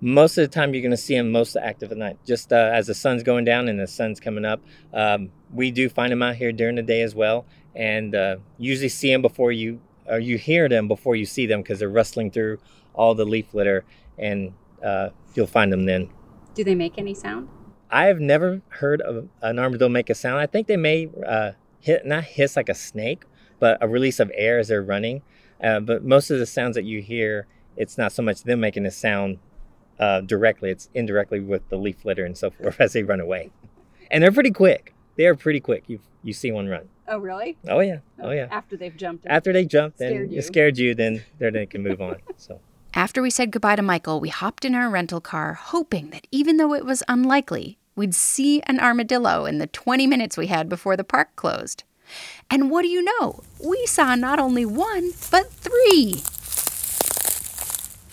most 0.02 0.38
of 0.38 0.42
the 0.42 0.54
time 0.54 0.74
you're 0.74 0.82
going 0.82 0.90
to 0.90 0.98
see 0.98 1.16
them 1.16 1.32
most 1.32 1.56
active 1.56 1.92
at 1.92 1.98
night 1.98 2.18
just 2.26 2.52
uh, 2.52 2.72
as 2.74 2.88
the 2.88 2.96
sun's 2.96 3.22
going 3.22 3.46
down 3.46 3.68
and 3.68 3.80
the 3.80 3.86
sun's 3.86 4.20
coming 4.20 4.44
up 4.44 4.60
um, 4.92 5.30
we 5.54 5.70
do 5.70 5.88
find 5.88 6.12
them 6.12 6.24
out 6.24 6.36
here 6.36 6.52
during 6.52 6.76
the 6.76 6.82
day 6.82 7.02
as 7.02 7.14
well 7.14 7.46
and 7.76 8.16
usually 8.58 8.90
see 8.90 9.12
them 9.12 9.22
before 9.22 9.52
you 9.52 9.80
or 10.08 10.20
you 10.20 10.38
hear 10.38 10.70
them 10.70 10.88
before 10.88 11.16
you 11.16 11.26
see 11.26 11.46
them 11.46 11.62
because 11.62 11.80
they're 11.80 11.90
rustling 11.90 12.32
through 12.32 12.58
all 12.94 13.16
the 13.16 13.26
leaf 13.26 13.54
litter 13.54 13.86
and 14.18 14.54
uh, 14.84 15.10
you'll 15.34 15.48
find 15.48 15.72
them 15.72 15.86
then 15.86 16.10
do 16.54 16.64
they 16.64 16.76
make 16.76 16.98
any 16.98 17.14
sound 17.14 17.48
i 17.92 18.06
have 18.06 18.20
never 18.20 18.62
heard 18.70 19.02
of 19.02 19.28
an 19.42 19.60
armadillo 19.60 19.90
make 19.90 20.10
a 20.10 20.16
sound 20.16 20.40
i 20.40 20.46
think 20.46 20.68
they 20.68 20.78
may 20.78 21.10
uh, 21.26 21.52
hit 21.80 22.06
not 22.06 22.24
hiss 22.24 22.56
like 22.56 22.70
a 22.70 22.76
snake 22.76 23.24
but 23.60 23.78
a 23.82 23.88
release 23.88 24.20
of 24.20 24.32
air 24.36 24.60
as 24.60 24.68
they're 24.68 24.84
running 24.84 25.22
uh, 25.64 25.80
but 25.80 26.04
most 26.04 26.30
of 26.30 26.40
the 26.40 26.46
sounds 26.46 26.76
that 26.76 26.86
you 26.86 27.02
hear 27.02 27.48
it's 27.76 27.98
not 27.98 28.12
so 28.12 28.24
much 28.24 28.44
them 28.44 28.60
making 28.60 28.86
a 28.86 28.92
sound 28.92 29.38
uh, 30.00 30.22
directly. 30.22 30.70
It's 30.70 30.90
indirectly 30.94 31.40
with 31.40 31.68
the 31.70 31.78
leaf 31.78 32.06
litter 32.06 32.26
and 32.26 32.38
so 32.38 32.50
forth 32.50 32.76
as 32.82 32.94
they 32.94 33.04
run 33.04 33.20
away. 33.20 33.52
And 34.12 34.24
they're 34.24 34.32
pretty 34.32 34.52
quick. 34.52 34.94
They 35.16 35.26
are 35.26 35.36
pretty 35.36 35.60
quick. 35.60 35.84
You 35.88 36.00
you 36.24 36.34
see 36.34 36.52
one 36.52 36.68
run. 36.68 36.90
Oh 37.08 37.18
really? 37.20 37.58
Oh 37.68 37.80
yeah. 37.80 38.00
Oh, 38.20 38.30
oh 38.30 38.32
yeah. 38.32 38.48
After 38.52 38.76
they've 38.78 38.96
jumped. 38.96 39.26
After 39.28 39.54
they 39.54 39.66
jumped, 39.66 40.00
then 40.00 40.30
you. 40.32 40.42
scared 40.42 40.78
you. 40.78 40.94
Then 40.94 41.24
then 41.40 41.54
they 41.54 41.66
can 41.66 41.84
move 41.84 42.02
on. 42.02 42.18
So. 42.38 42.60
After 42.94 43.22
we 43.22 43.30
said 43.30 43.52
goodbye 43.52 43.76
to 43.76 43.82
Michael, 43.82 44.20
we 44.20 44.30
hopped 44.30 44.66
in 44.66 44.74
our 44.74 44.90
rental 44.90 45.22
car, 45.22 45.54
hoping 45.54 46.10
that 46.10 46.26
even 46.32 46.58
though 46.58 46.74
it 46.74 46.86
was 46.86 47.04
unlikely, 47.08 47.78
we'd 47.96 48.16
see 48.16 48.62
an 48.64 48.80
armadillo 48.80 49.46
in 49.46 49.60
the 49.60 49.68
20 49.68 50.08
minutes 50.08 50.38
we 50.38 50.48
had 50.48 50.68
before 50.68 50.98
the 50.98 51.04
park 51.04 51.36
closed. 51.36 51.84
And 52.50 52.72
what 52.72 52.82
do 52.82 52.88
you 52.88 53.04
know? 53.04 53.42
We 53.64 53.86
saw 53.86 54.16
not 54.16 54.40
only 54.40 54.66
one, 54.66 55.12
but 55.30 55.52
three. 55.52 56.24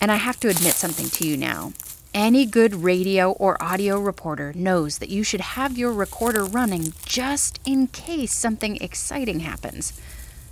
And 0.01 0.11
I 0.11 0.17
have 0.17 0.39
to 0.41 0.49
admit 0.49 0.73
something 0.73 1.09
to 1.09 1.27
you 1.27 1.37
now. 1.37 1.73
Any 2.15 2.45
good 2.45 2.75
radio 2.75 3.31
or 3.31 3.61
audio 3.61 3.99
reporter 3.99 4.53
knows 4.55 4.99
that 4.99 5.09
you 5.09 5.21
should 5.21 5.41
have 5.41 5.77
your 5.77 5.91
recorder 5.91 6.45
running 6.45 6.93
just 7.05 7.59
in 7.65 7.87
case 7.87 8.33
something 8.33 8.77
exciting 8.77 9.41
happens. 9.41 9.91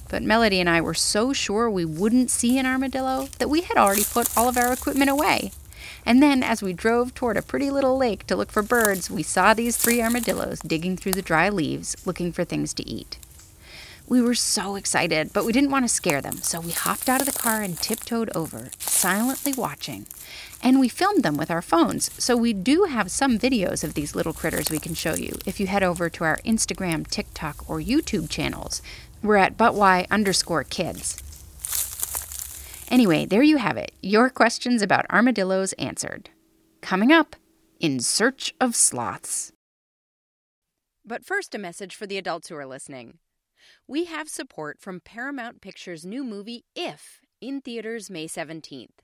But 0.10 0.24
Melody 0.24 0.60
and 0.60 0.70
I 0.70 0.82
were 0.82 0.93
so 0.93 1.32
sure 1.32 1.70
we 1.70 1.86
wouldn't 1.86 2.29
see 2.29 2.58
an 2.58 2.65
armadillo 2.65 3.29
that 3.39 3.50
we 3.50 3.62
had 3.62 3.77
already 3.77 4.03
put 4.03 4.38
all 4.38 4.50
of 4.50 4.58
our 4.58 4.74
equipment 4.74 5.10
away. 5.10 5.53
And 6.05 6.22
then, 6.22 6.43
as 6.43 6.62
we 6.62 6.74
drove 6.74 7.13
toward 7.13 7.38
a 7.38 7.41
pretty 7.41 7.72
little 7.72 7.98
lake 7.98 8.27
to 8.27 8.36
look 8.36 8.51
for 8.51 8.62
birds, 8.62 9.10
we 9.10 9.24
saw 9.24 9.53
these 9.53 9.77
three 9.77 10.01
armadillos 10.01 10.60
digging 10.60 10.98
through 10.98 11.13
the 11.13 11.22
dry 11.22 11.48
leaves 11.48 11.96
looking 12.05 12.34
for 12.34 12.43
things 12.43 12.74
to 12.74 12.86
eat. 12.86 13.17
We 14.07 14.22
were 14.22 14.36
so 14.36 14.75
excited, 14.75 15.31
but 15.31 15.45
we 15.45 15.53
didn't 15.53 15.72
want 15.72 15.86
to 15.86 15.89
scare 15.89 16.22
them, 16.22 16.38
so 16.38 16.60
we 16.60 16.72
hopped 16.72 17.07
out 17.07 17.22
of 17.22 17.25
the 17.25 17.39
car 17.39 17.62
and 17.62 17.77
tiptoed 17.77 18.29
over, 18.36 18.69
silently 18.77 19.53
watching. 19.53 20.07
And 20.62 20.79
we 20.79 20.89
filmed 20.89 21.24
them 21.24 21.38
with 21.38 21.50
our 21.50 21.62
phones, 21.62 22.12
so 22.22 22.36
we 22.36 22.51
do 22.51 22.83
have 22.83 23.10
some 23.10 23.39
videos 23.39 23.83
of 23.83 23.93
these 23.93 24.13
little 24.13 24.33
critters 24.33 24.69
we 24.69 24.79
can 24.79 24.93
show 24.93 25.15
you 25.15 25.36
if 25.45 25.60
you 25.60 25.67
head 25.67 25.83
over 25.83 26.10
to 26.10 26.24
our 26.25 26.38
Instagram, 26.45 27.07
TikTok, 27.07 27.69
or 27.69 27.79
YouTube 27.79 28.29
channels. 28.29 28.81
We're 29.22 29.38
at 29.38 29.57
butwhy 29.57 30.05
underscore 30.12 30.65
kids. 30.65 31.22
Anyway, 32.89 33.25
there 33.25 33.41
you 33.41 33.57
have 33.57 33.77
it. 33.77 33.93
Your 34.01 34.29
questions 34.29 34.81
about 34.81 35.10
armadillos 35.10 35.74
answered. 35.74 36.29
Coming 36.81 37.12
up, 37.12 37.38
In 37.79 38.01
Search 38.01 38.53
of 38.60 38.75
Sloths. 38.75 39.53
But 41.05 41.25
first, 41.25 41.55
a 41.55 41.57
message 41.57 41.95
for 41.95 42.05
the 42.05 42.17
adults 42.17 42.50
who 42.50 42.55
are 42.55 42.65
listening. 42.65 43.19
We 43.88 44.05
have 44.05 44.29
support 44.29 44.79
from 44.79 45.00
Paramount 45.00 45.62
Pictures' 45.62 46.05
new 46.05 46.24
movie, 46.24 46.65
If, 46.75 47.22
in 47.41 47.62
theaters 47.62 48.10
May 48.10 48.27
17th. 48.27 49.00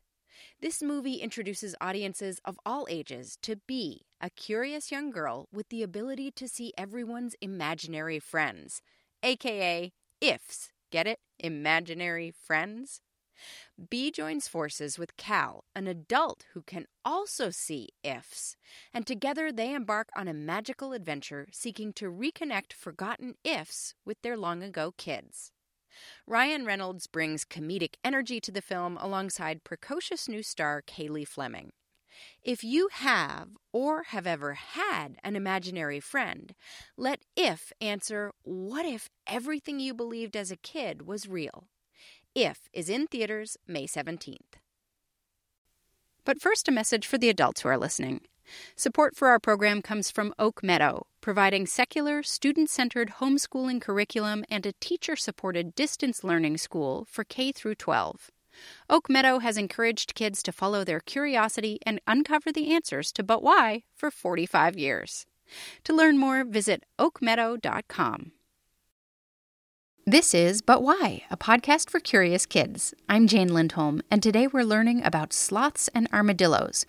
This 0.61 0.81
movie 0.81 1.15
introduces 1.15 1.75
audiences 1.81 2.39
of 2.45 2.59
all 2.65 2.87
ages 2.89 3.37
to 3.41 3.57
Bee, 3.67 4.05
a 4.21 4.29
curious 4.29 4.91
young 4.91 5.11
girl 5.11 5.47
with 5.51 5.69
the 5.69 5.83
ability 5.83 6.31
to 6.31 6.47
see 6.47 6.73
everyone's 6.77 7.35
imaginary 7.41 8.19
friends, 8.19 8.81
aka 9.23 9.91
IFs. 10.21 10.69
Get 10.91 11.07
it? 11.07 11.19
Imaginary 11.39 12.31
friends? 12.31 13.01
Bee 13.89 14.11
joins 14.11 14.47
forces 14.47 14.99
with 14.99 15.17
Cal, 15.17 15.63
an 15.75 15.87
adult 15.87 16.45
who 16.53 16.61
can 16.61 16.85
also 17.05 17.49
see 17.49 17.89
ifs, 18.03 18.55
and 18.93 19.05
together 19.05 19.51
they 19.51 19.73
embark 19.73 20.09
on 20.15 20.27
a 20.27 20.33
magical 20.33 20.93
adventure 20.93 21.47
seeking 21.51 21.93
to 21.93 22.11
reconnect 22.11 22.73
forgotten 22.73 23.35
ifs 23.43 23.95
with 24.05 24.21
their 24.21 24.37
long 24.37 24.63
ago 24.63 24.93
kids. 24.97 25.51
Ryan 26.27 26.65
Reynolds 26.65 27.07
brings 27.07 27.45
comedic 27.45 27.95
energy 28.03 28.39
to 28.41 28.51
the 28.51 28.61
film 28.61 28.97
alongside 28.97 29.63
precocious 29.63 30.27
new 30.27 30.43
star 30.43 30.81
Kaylee 30.81 31.27
Fleming. 31.27 31.71
If 32.43 32.63
you 32.63 32.89
have 32.91 33.49
or 33.71 34.03
have 34.03 34.27
ever 34.27 34.53
had 34.53 35.17
an 35.23 35.35
imaginary 35.35 35.99
friend, 35.99 36.53
let 36.97 37.21
if 37.35 37.71
answer 37.79 38.31
what 38.43 38.85
if 38.85 39.09
everything 39.25 39.79
you 39.79 39.93
believed 39.93 40.35
as 40.35 40.51
a 40.51 40.57
kid 40.57 41.07
was 41.07 41.27
real? 41.27 41.67
If 42.35 42.69
is 42.73 42.89
in 42.89 43.07
theaters 43.07 43.57
May 43.67 43.87
17th. 43.87 44.59
But 46.25 46.39
first, 46.39 46.67
a 46.67 46.71
message 46.71 47.07
for 47.07 47.17
the 47.17 47.29
adults 47.29 47.61
who 47.61 47.69
are 47.69 47.77
listening. 47.77 48.21
Support 48.75 49.15
for 49.15 49.29
our 49.29 49.39
program 49.39 49.81
comes 49.81 50.11
from 50.11 50.33
Oak 50.37 50.61
Meadow, 50.63 51.07
providing 51.21 51.65
secular, 51.65 52.21
student 52.21 52.69
centered 52.69 53.13
homeschooling 53.19 53.81
curriculum 53.81 54.45
and 54.49 54.65
a 54.65 54.73
teacher 54.73 55.15
supported 55.15 55.75
distance 55.75 56.23
learning 56.23 56.57
school 56.57 57.07
for 57.09 57.23
K 57.23 57.51
through 57.51 57.75
12. 57.75 58.31
Oak 58.89 59.09
Meadow 59.09 59.39
has 59.39 59.57
encouraged 59.57 60.15
kids 60.15 60.43
to 60.43 60.51
follow 60.51 60.83
their 60.83 60.99
curiosity 60.99 61.79
and 61.83 61.99
uncover 62.05 62.51
the 62.51 62.73
answers 62.73 63.11
to 63.13 63.23
But 63.23 63.41
Why 63.41 63.83
for 63.95 64.11
45 64.11 64.77
years. 64.77 65.25
To 65.85 65.93
learn 65.93 66.17
more, 66.17 66.43
visit 66.43 66.83
oakmeadow.com. 66.99 68.33
This 70.11 70.33
is 70.33 70.63
But 70.63 70.81
Why, 70.81 71.21
a 71.29 71.37
podcast 71.37 71.91
for 71.91 71.99
curious 71.99 72.47
kids. 72.47 72.95
I'm 73.07 73.27
Jane 73.27 73.53
Lindholm, 73.53 74.01
and 74.09 74.23
today 74.23 74.47
we're 74.47 74.63
learning 74.63 75.05
about 75.05 75.33
sloths 75.33 75.87
and 75.93 76.09
armadillos, 76.11 76.87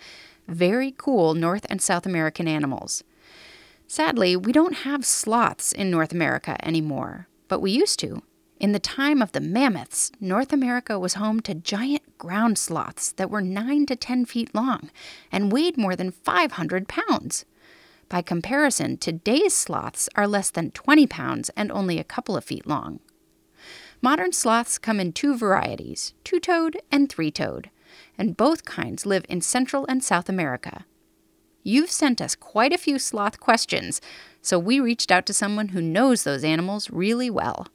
very 0.48 0.94
cool 0.96 1.34
North 1.34 1.66
and 1.68 1.82
South 1.82 2.06
American 2.06 2.48
animals. 2.48 3.04
Sadly, 3.86 4.36
we 4.36 4.52
don't 4.52 4.86
have 4.88 5.04
sloths 5.04 5.70
in 5.70 5.90
North 5.90 6.12
America 6.12 6.56
anymore, 6.66 7.28
but 7.46 7.60
we 7.60 7.72
used 7.72 7.98
to. 7.98 8.22
In 8.58 8.72
the 8.72 8.78
time 8.78 9.20
of 9.20 9.32
the 9.32 9.40
mammoths, 9.42 10.10
North 10.18 10.50
America 10.50 10.98
was 10.98 11.12
home 11.12 11.40
to 11.40 11.52
giant 11.52 12.16
ground 12.16 12.56
sloths 12.56 13.12
that 13.12 13.28
were 13.28 13.42
9 13.42 13.84
to 13.84 13.96
10 13.96 14.24
feet 14.24 14.54
long 14.54 14.90
and 15.30 15.52
weighed 15.52 15.76
more 15.76 15.94
than 15.94 16.10
500 16.10 16.88
pounds. 16.88 17.44
By 18.08 18.22
comparison, 18.22 18.96
today's 18.96 19.52
sloths 19.52 20.08
are 20.16 20.26
less 20.26 20.48
than 20.48 20.70
20 20.70 21.06
pounds 21.06 21.50
and 21.50 21.70
only 21.70 21.98
a 21.98 22.02
couple 22.02 22.34
of 22.34 22.44
feet 22.44 22.66
long. 22.66 23.00
Modern 24.02 24.32
sloths 24.32 24.78
come 24.78 24.98
in 24.98 25.12
two 25.12 25.36
varieties 25.36 26.14
two 26.24 26.40
toed 26.40 26.80
and 26.90 27.10
three 27.10 27.30
toed, 27.30 27.68
and 28.16 28.34
both 28.34 28.64
kinds 28.64 29.04
live 29.04 29.26
in 29.28 29.42
Central 29.42 29.84
and 29.90 30.02
South 30.02 30.30
America. 30.30 30.86
You've 31.62 31.90
sent 31.90 32.22
us 32.22 32.34
quite 32.34 32.72
a 32.72 32.78
few 32.78 32.98
sloth 32.98 33.40
questions, 33.40 34.00
so 34.40 34.58
we 34.58 34.80
reached 34.80 35.10
out 35.10 35.26
to 35.26 35.34
someone 35.34 35.68
who 35.68 35.82
knows 35.82 36.24
those 36.24 36.44
animals 36.44 36.88
really 36.88 37.28
well. 37.28 37.68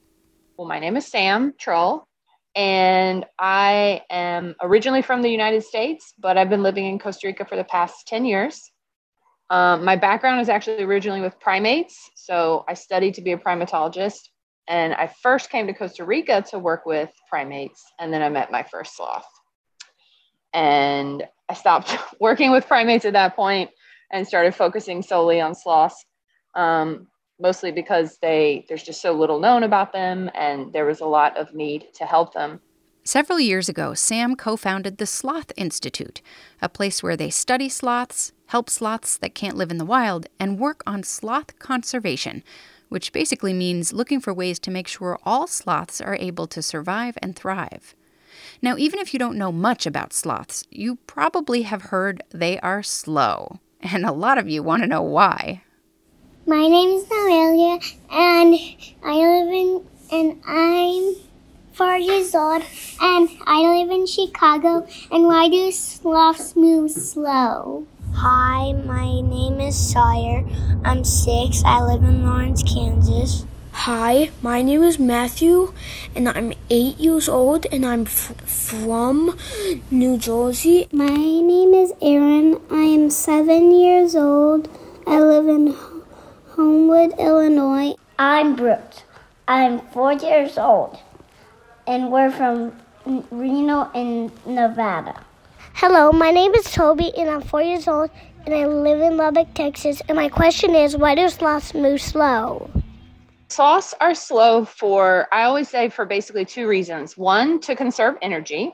Well, 0.57 0.67
my 0.67 0.79
name 0.79 0.97
is 0.97 1.05
Sam 1.05 1.53
Trull, 1.59 2.07
and 2.55 3.25
I 3.37 4.01
am 4.09 4.55
originally 4.63 5.03
from 5.03 5.21
the 5.21 5.29
United 5.29 5.63
States, 5.63 6.15
but 6.17 6.39
I've 6.39 6.49
been 6.49 6.63
living 6.63 6.85
in 6.85 6.97
Costa 6.97 7.27
Rica 7.27 7.45
for 7.45 7.55
the 7.55 7.63
past 7.65 8.07
10 8.07 8.25
years. 8.25 8.71
Um, 9.51 9.85
my 9.85 9.95
background 9.95 10.41
is 10.41 10.49
actually 10.49 10.81
originally 10.81 11.21
with 11.21 11.39
primates, 11.39 12.09
so 12.15 12.65
I 12.67 12.73
studied 12.73 13.13
to 13.13 13.21
be 13.21 13.33
a 13.33 13.37
primatologist 13.37 14.29
and 14.67 14.93
I 14.93 15.07
first 15.07 15.49
came 15.49 15.67
to 15.67 15.73
Costa 15.73 16.05
Rica 16.05 16.43
to 16.49 16.59
work 16.59 16.85
with 16.85 17.11
primates, 17.29 17.83
and 17.99 18.11
then 18.11 18.21
I 18.21 18.29
met 18.29 18.51
my 18.51 18.63
first 18.63 18.95
sloth. 18.95 19.27
And 20.53 21.23
I 21.49 21.53
stopped 21.53 21.95
working 22.19 22.51
with 22.51 22.67
primates 22.67 23.05
at 23.05 23.13
that 23.13 23.35
point 23.35 23.69
and 24.11 24.27
started 24.27 24.55
focusing 24.55 25.01
solely 25.01 25.39
on 25.41 25.53
sloths, 25.53 26.05
um, 26.55 27.07
mostly 27.39 27.71
because 27.71 28.17
they 28.21 28.65
there's 28.67 28.83
just 28.83 29.01
so 29.01 29.13
little 29.13 29.39
known 29.39 29.63
about 29.63 29.93
them, 29.93 30.31
and 30.33 30.73
there 30.73 30.85
was 30.85 31.01
a 31.01 31.05
lot 31.05 31.37
of 31.37 31.53
need 31.53 31.85
to 31.95 32.05
help 32.05 32.33
them. 32.33 32.59
Several 33.03 33.39
years 33.39 33.69
ago, 33.69 33.93
Sam 33.93 34.35
co 34.35 34.57
founded 34.57 34.97
the 34.97 35.05
Sloth 35.05 35.51
Institute, 35.55 36.21
a 36.59 36.67
place 36.67 37.03
where 37.03 37.15
they 37.15 37.29
study 37.29 37.69
sloths, 37.69 38.31
help 38.47 38.67
sloths 38.67 39.15
that 39.17 39.35
can't 39.35 39.57
live 39.57 39.69
in 39.69 39.77
the 39.77 39.85
wild, 39.85 40.25
and 40.39 40.57
work 40.57 40.81
on 40.87 41.03
sloth 41.03 41.59
conservation 41.59 42.43
which 42.89 43.13
basically 43.13 43.53
means 43.53 43.93
looking 43.93 44.19
for 44.19 44.33
ways 44.33 44.59
to 44.59 44.71
make 44.71 44.87
sure 44.87 45.19
all 45.23 45.47
sloths 45.47 45.99
are 46.01 46.17
able 46.19 46.47
to 46.47 46.61
survive 46.61 47.17
and 47.21 47.35
thrive. 47.35 47.95
Now, 48.61 48.75
even 48.77 48.99
if 48.99 49.13
you 49.13 49.19
don't 49.19 49.37
know 49.37 49.51
much 49.51 49.85
about 49.85 50.13
sloths, 50.13 50.63
you 50.69 50.97
probably 51.07 51.63
have 51.63 51.83
heard 51.83 52.23
they 52.31 52.59
are 52.59 52.83
slow, 52.83 53.59
and 53.81 54.05
a 54.05 54.11
lot 54.11 54.37
of 54.37 54.49
you 54.49 54.63
want 54.63 54.83
to 54.83 54.87
know 54.87 55.01
why. 55.01 55.63
My 56.47 56.67
name 56.67 56.99
is 56.99 57.05
Noelia, 57.05 57.95
and 58.11 58.55
I 59.03 59.15
live 59.15 59.53
in, 59.53 59.85
and 60.11 60.41
I'm 60.45 61.15
four 61.73 61.97
years 61.97 62.33
old, 62.35 62.63
and 63.01 63.29
I 63.45 63.61
live 63.61 63.89
in 63.89 64.05
Chicago. 64.05 64.87
And 65.11 65.25
why 65.25 65.49
do 65.49 65.71
sloths 65.71 66.55
move 66.55 66.91
slow? 66.91 67.87
Hi, 68.17 68.71
my 68.71 69.19
name 69.19 69.59
is 69.59 69.75
Sawyer. 69.75 70.45
I'm 70.85 71.03
six. 71.03 71.61
I 71.65 71.81
live 71.81 72.01
in 72.01 72.25
Lawrence, 72.25 72.63
Kansas. 72.63 73.45
Hi, 73.73 74.31
my 74.41 74.61
name 74.61 74.83
is 74.83 74.97
Matthew, 74.97 75.73
and 76.15 76.29
I'm 76.29 76.53
eight 76.69 76.97
years 76.97 77.27
old, 77.27 77.65
and 77.73 77.85
I'm 77.85 78.03
f- 78.03 78.39
from 78.45 79.37
New 79.91 80.17
Jersey. 80.17 80.87
My 80.93 81.07
name 81.09 81.73
is 81.73 81.91
Aaron. 82.01 82.61
I 82.71 82.83
am 82.83 83.09
seven 83.09 83.71
years 83.71 84.15
old. 84.15 84.69
I 85.05 85.19
live 85.19 85.49
in 85.49 85.75
Homewood, 86.55 87.19
Illinois. 87.19 87.95
I'm 88.17 88.55
Brooke. 88.55 89.03
I'm 89.45 89.81
four 89.91 90.13
years 90.13 90.57
old, 90.57 90.97
and 91.85 92.11
we're 92.13 92.31
from 92.31 92.71
Reno 93.29 93.91
in 93.93 94.31
Nevada. 94.45 95.25
Hello, 95.77 96.13
my 96.13 96.31
name 96.31 96.55
is 96.55 96.71
Toby, 96.71 97.11
and 97.17 97.29
I'm 97.29 97.41
four 97.41 97.61
years 97.61 97.85
old, 97.85 98.09
and 98.45 98.55
I 98.55 98.65
live 98.65 99.01
in 99.01 99.17
Lubbock, 99.17 99.53
Texas. 99.55 100.01
And 100.07 100.15
my 100.15 100.29
question 100.29 100.73
is, 100.73 100.95
why 100.95 101.15
do 101.15 101.27
sloths 101.27 101.73
move 101.73 102.01
slow? 102.01 102.71
Sloths 103.49 103.93
are 103.99 104.15
slow 104.15 104.63
for, 104.63 105.27
I 105.33 105.43
always 105.43 105.67
say, 105.67 105.89
for 105.89 106.05
basically 106.05 106.45
two 106.45 106.65
reasons. 106.69 107.17
One, 107.17 107.59
to 107.59 107.75
conserve 107.75 108.15
energy. 108.21 108.73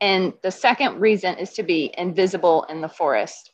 And 0.00 0.32
the 0.44 0.52
second 0.52 1.00
reason 1.00 1.36
is 1.36 1.52
to 1.54 1.64
be 1.64 1.92
invisible 1.98 2.62
in 2.70 2.80
the 2.80 2.88
forest 2.88 3.50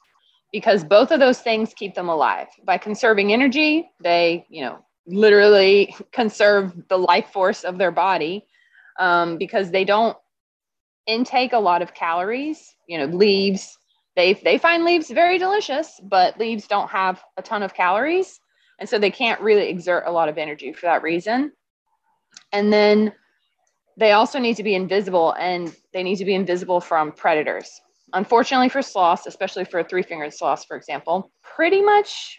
because 0.53 0.85
both 0.85 1.13
of 1.13 1.19
those 1.19 1.41
things 1.41 1.73
keep 1.73 1.95
them 1.95 2.11
alive. 2.11 2.49
By 2.65 2.77
conserving 2.77 3.33
energy, 3.33 3.91
they, 4.03 4.45
you 4.51 4.63
know, 4.63 4.85
literally 5.07 5.97
conserve 6.13 6.75
the 6.89 6.99
life 6.99 7.31
force 7.33 7.65
of 7.65 7.79
their 7.79 7.91
body 7.91 8.45
um, 8.99 9.39
because 9.39 9.71
they 9.71 9.87
don't 9.87 10.15
intake 11.11 11.53
a 11.53 11.59
lot 11.59 11.83
of 11.83 11.95
calories, 11.95 12.75
you 12.87 12.99
know, 12.99 13.07
leaves. 13.07 13.77
they 14.17 14.35
they 14.35 14.59
find 14.59 14.85
leaves 14.85 15.11
very 15.11 15.39
delicious, 15.39 16.01
but 16.05 16.39
leaves 16.39 16.67
don't 16.67 16.91
have 16.91 17.23
a 17.37 17.43
ton 17.43 17.63
of 17.63 17.75
calories, 17.75 18.41
and 18.79 18.89
so 18.89 18.99
they 18.99 19.11
can't 19.11 19.41
really 19.41 19.69
exert 19.69 20.05
a 20.07 20.13
lot 20.13 20.29
of 20.29 20.39
energy 20.39 20.73
for 20.73 20.87
that 20.87 21.03
reason. 21.03 21.53
And 22.53 22.73
then 22.73 23.13
they 23.97 24.13
also 24.13 24.39
need 24.39 24.57
to 24.57 24.63
be 24.63 24.75
invisible, 24.75 25.33
and 25.33 25.75
they 25.93 26.03
need 26.03 26.17
to 26.17 26.25
be 26.25 26.35
invisible 26.35 26.81
from 26.81 27.13
predators. 27.13 27.81
Unfortunately 28.13 28.69
for 28.69 28.83
sloths, 28.83 29.27
especially 29.27 29.65
for 29.65 29.81
a 29.81 29.85
three-fingered 29.85 30.35
sloths, 30.35 30.65
for 30.65 30.77
example, 30.77 31.31
pretty 31.43 31.83
much 31.83 32.39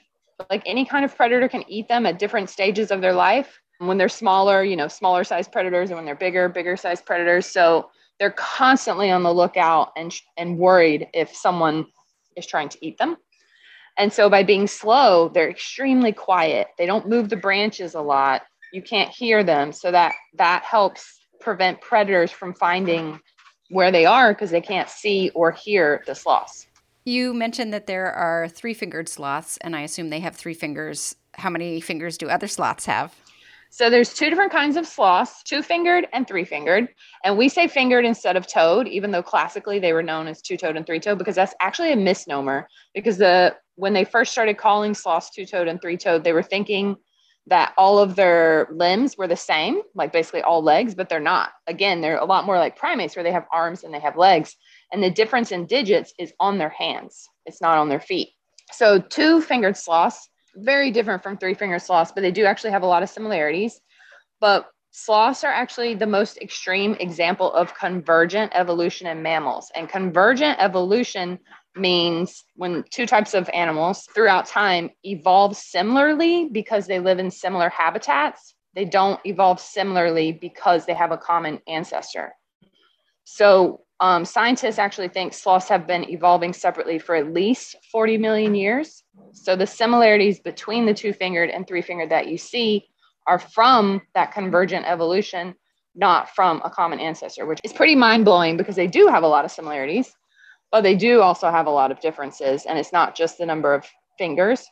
like 0.49 0.63
any 0.65 0.85
kind 0.85 1.05
of 1.05 1.15
predator 1.15 1.47
can 1.47 1.63
eat 1.69 1.87
them 1.87 2.05
at 2.05 2.19
different 2.19 2.49
stages 2.49 2.91
of 2.91 2.99
their 3.01 3.13
life. 3.13 3.61
When 3.79 3.97
they're 3.97 4.09
smaller, 4.09 4.63
you 4.63 4.75
know, 4.75 4.87
smaller 4.87 5.23
size 5.23 5.47
predators, 5.47 5.89
and 5.89 5.97
when 5.97 6.05
they're 6.05 6.15
bigger, 6.15 6.49
bigger 6.49 6.75
size 6.75 7.01
predators. 7.01 7.45
So 7.45 7.89
they're 8.21 8.29
constantly 8.29 9.09
on 9.09 9.23
the 9.23 9.33
lookout 9.33 9.91
and 9.97 10.13
and 10.37 10.59
worried 10.59 11.07
if 11.11 11.35
someone 11.35 11.87
is 12.37 12.45
trying 12.45 12.69
to 12.69 12.77
eat 12.85 12.99
them. 12.99 13.17
And 13.97 14.13
so 14.13 14.29
by 14.29 14.43
being 14.43 14.67
slow, 14.67 15.29
they're 15.29 15.49
extremely 15.49 16.13
quiet. 16.13 16.67
They 16.77 16.85
don't 16.85 17.09
move 17.09 17.29
the 17.29 17.35
branches 17.35 17.95
a 17.95 17.99
lot. 17.99 18.43
You 18.71 18.83
can't 18.83 19.09
hear 19.09 19.43
them, 19.43 19.73
so 19.73 19.91
that 19.91 20.13
that 20.35 20.61
helps 20.63 21.25
prevent 21.39 21.81
predators 21.81 22.29
from 22.29 22.53
finding 22.53 23.19
where 23.71 23.91
they 23.91 24.05
are 24.05 24.33
because 24.33 24.51
they 24.51 24.61
can't 24.61 24.87
see 24.87 25.31
or 25.33 25.51
hear 25.51 26.03
the 26.05 26.13
sloths. 26.13 26.67
You 27.03 27.33
mentioned 27.33 27.73
that 27.73 27.87
there 27.87 28.13
are 28.13 28.47
three-fingered 28.47 29.09
sloths 29.09 29.57
and 29.57 29.75
I 29.75 29.81
assume 29.81 30.11
they 30.11 30.19
have 30.19 30.35
three 30.35 30.53
fingers. 30.53 31.15
How 31.33 31.49
many 31.49 31.81
fingers 31.81 32.19
do 32.19 32.29
other 32.29 32.47
sloths 32.47 32.85
have? 32.85 33.15
So 33.73 33.89
there's 33.89 34.13
two 34.13 34.29
different 34.29 34.51
kinds 34.51 34.75
of 34.75 34.85
sloths, 34.85 35.43
two-fingered 35.43 36.05
and 36.11 36.27
three-fingered. 36.27 36.89
And 37.23 37.37
we 37.37 37.47
say 37.47 37.69
fingered 37.69 38.03
instead 38.03 38.35
of 38.35 38.45
toed, 38.45 38.85
even 38.89 39.11
though 39.11 39.23
classically 39.23 39.79
they 39.79 39.93
were 39.93 40.03
known 40.03 40.27
as 40.27 40.41
two-toed 40.41 40.75
and 40.75 40.85
three-toed, 40.85 41.17
because 41.17 41.37
that's 41.37 41.55
actually 41.61 41.93
a 41.93 41.95
misnomer. 41.95 42.67
Because 42.93 43.17
the 43.17 43.55
when 43.75 43.93
they 43.93 44.03
first 44.03 44.33
started 44.33 44.57
calling 44.57 44.93
sloths 44.93 45.29
two-toed 45.29 45.69
and 45.69 45.81
three-toed, 45.81 46.25
they 46.25 46.33
were 46.33 46.43
thinking 46.43 46.97
that 47.47 47.73
all 47.77 47.97
of 47.97 48.17
their 48.17 48.67
limbs 48.71 49.17
were 49.17 49.27
the 49.27 49.37
same, 49.37 49.81
like 49.95 50.11
basically 50.11 50.41
all 50.41 50.61
legs, 50.61 50.93
but 50.93 51.07
they're 51.07 51.21
not. 51.21 51.51
Again, 51.67 52.01
they're 52.01 52.17
a 52.17 52.25
lot 52.25 52.45
more 52.45 52.57
like 52.57 52.75
primates 52.75 53.15
where 53.15 53.23
they 53.23 53.31
have 53.31 53.47
arms 53.53 53.85
and 53.85 53.93
they 53.93 54.01
have 54.01 54.17
legs. 54.17 54.53
And 54.91 55.01
the 55.01 55.09
difference 55.09 55.53
in 55.53 55.65
digits 55.65 56.13
is 56.19 56.33
on 56.41 56.57
their 56.57 56.69
hands. 56.69 57.25
It's 57.45 57.61
not 57.61 57.77
on 57.77 57.87
their 57.87 58.01
feet. 58.01 58.31
So 58.73 58.99
two-fingered 58.99 59.77
sloths 59.77 60.29
very 60.55 60.91
different 60.91 61.23
from 61.23 61.37
three 61.37 61.53
finger 61.53 61.79
sloths, 61.79 62.11
but 62.13 62.21
they 62.21 62.31
do 62.31 62.45
actually 62.45 62.71
have 62.71 62.83
a 62.83 62.87
lot 62.87 63.03
of 63.03 63.09
similarities. 63.09 63.79
But 64.39 64.67
sloths 64.91 65.43
are 65.43 65.51
actually 65.51 65.95
the 65.95 66.07
most 66.07 66.37
extreme 66.37 66.95
example 66.99 67.51
of 67.53 67.75
convergent 67.75 68.51
evolution 68.53 69.07
in 69.07 69.21
mammals. 69.21 69.71
And 69.75 69.87
convergent 69.87 70.59
evolution 70.59 71.39
means 71.75 72.43
when 72.55 72.83
two 72.89 73.05
types 73.05 73.33
of 73.33 73.49
animals 73.53 74.07
throughout 74.13 74.45
time 74.45 74.89
evolve 75.03 75.55
similarly 75.55 76.49
because 76.51 76.87
they 76.87 76.99
live 76.99 77.19
in 77.19 77.31
similar 77.31 77.69
habitats, 77.69 78.55
they 78.75 78.85
don't 78.85 79.19
evolve 79.25 79.59
similarly 79.59 80.31
because 80.33 80.85
they 80.85 80.93
have 80.93 81.11
a 81.11 81.17
common 81.17 81.59
ancestor. 81.67 82.33
So 83.23 83.81
um, 84.01 84.25
scientists 84.25 84.79
actually 84.79 85.09
think 85.09 85.31
sloths 85.31 85.69
have 85.69 85.85
been 85.85 86.09
evolving 86.09 86.53
separately 86.53 86.97
for 86.97 87.13
at 87.13 87.31
least 87.31 87.75
40 87.91 88.17
million 88.17 88.55
years. 88.55 89.03
So 89.31 89.55
the 89.55 89.67
similarities 89.67 90.39
between 90.39 90.87
the 90.87 90.93
two 90.93 91.13
fingered 91.13 91.51
and 91.51 91.67
three 91.67 91.83
fingered 91.83 92.09
that 92.09 92.27
you 92.27 92.37
see 92.37 92.87
are 93.27 93.37
from 93.37 94.01
that 94.15 94.33
convergent 94.33 94.87
evolution, 94.87 95.53
not 95.93 96.33
from 96.33 96.63
a 96.65 96.69
common 96.69 96.99
ancestor, 96.99 97.45
which 97.45 97.59
is 97.63 97.71
pretty 97.71 97.95
mind 97.95 98.25
blowing 98.25 98.57
because 98.57 98.75
they 98.75 98.87
do 98.87 99.05
have 99.07 99.21
a 99.21 99.27
lot 99.27 99.45
of 99.45 99.51
similarities, 99.51 100.11
but 100.71 100.81
they 100.81 100.95
do 100.95 101.21
also 101.21 101.51
have 101.51 101.67
a 101.67 101.71
lot 101.71 101.91
of 101.91 101.99
differences. 102.01 102.65
And 102.65 102.79
it's 102.79 102.91
not 102.91 103.15
just 103.15 103.37
the 103.37 103.45
number 103.45 103.71
of 103.71 103.85
fingers. 104.17 104.65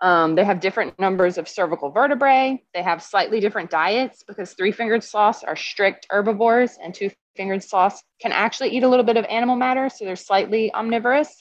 Um, 0.00 0.34
they 0.34 0.44
have 0.44 0.60
different 0.60 0.98
numbers 0.98 1.36
of 1.36 1.46
cervical 1.46 1.90
vertebrae. 1.90 2.62
They 2.72 2.82
have 2.82 3.02
slightly 3.02 3.40
different 3.40 3.70
diets 3.70 4.24
because 4.26 4.54
three 4.54 4.72
fingered 4.72 5.04
sloths 5.04 5.44
are 5.44 5.56
strict 5.56 6.06
herbivores 6.08 6.78
and 6.82 6.94
two 6.94 7.10
fingered 7.36 7.62
sloths 7.62 8.02
can 8.20 8.32
actually 8.32 8.70
eat 8.70 8.82
a 8.82 8.88
little 8.88 9.04
bit 9.04 9.16
of 9.16 9.24
animal 9.26 9.56
matter. 9.56 9.88
So 9.88 10.04
they're 10.04 10.16
slightly 10.16 10.72
omnivorous. 10.72 11.34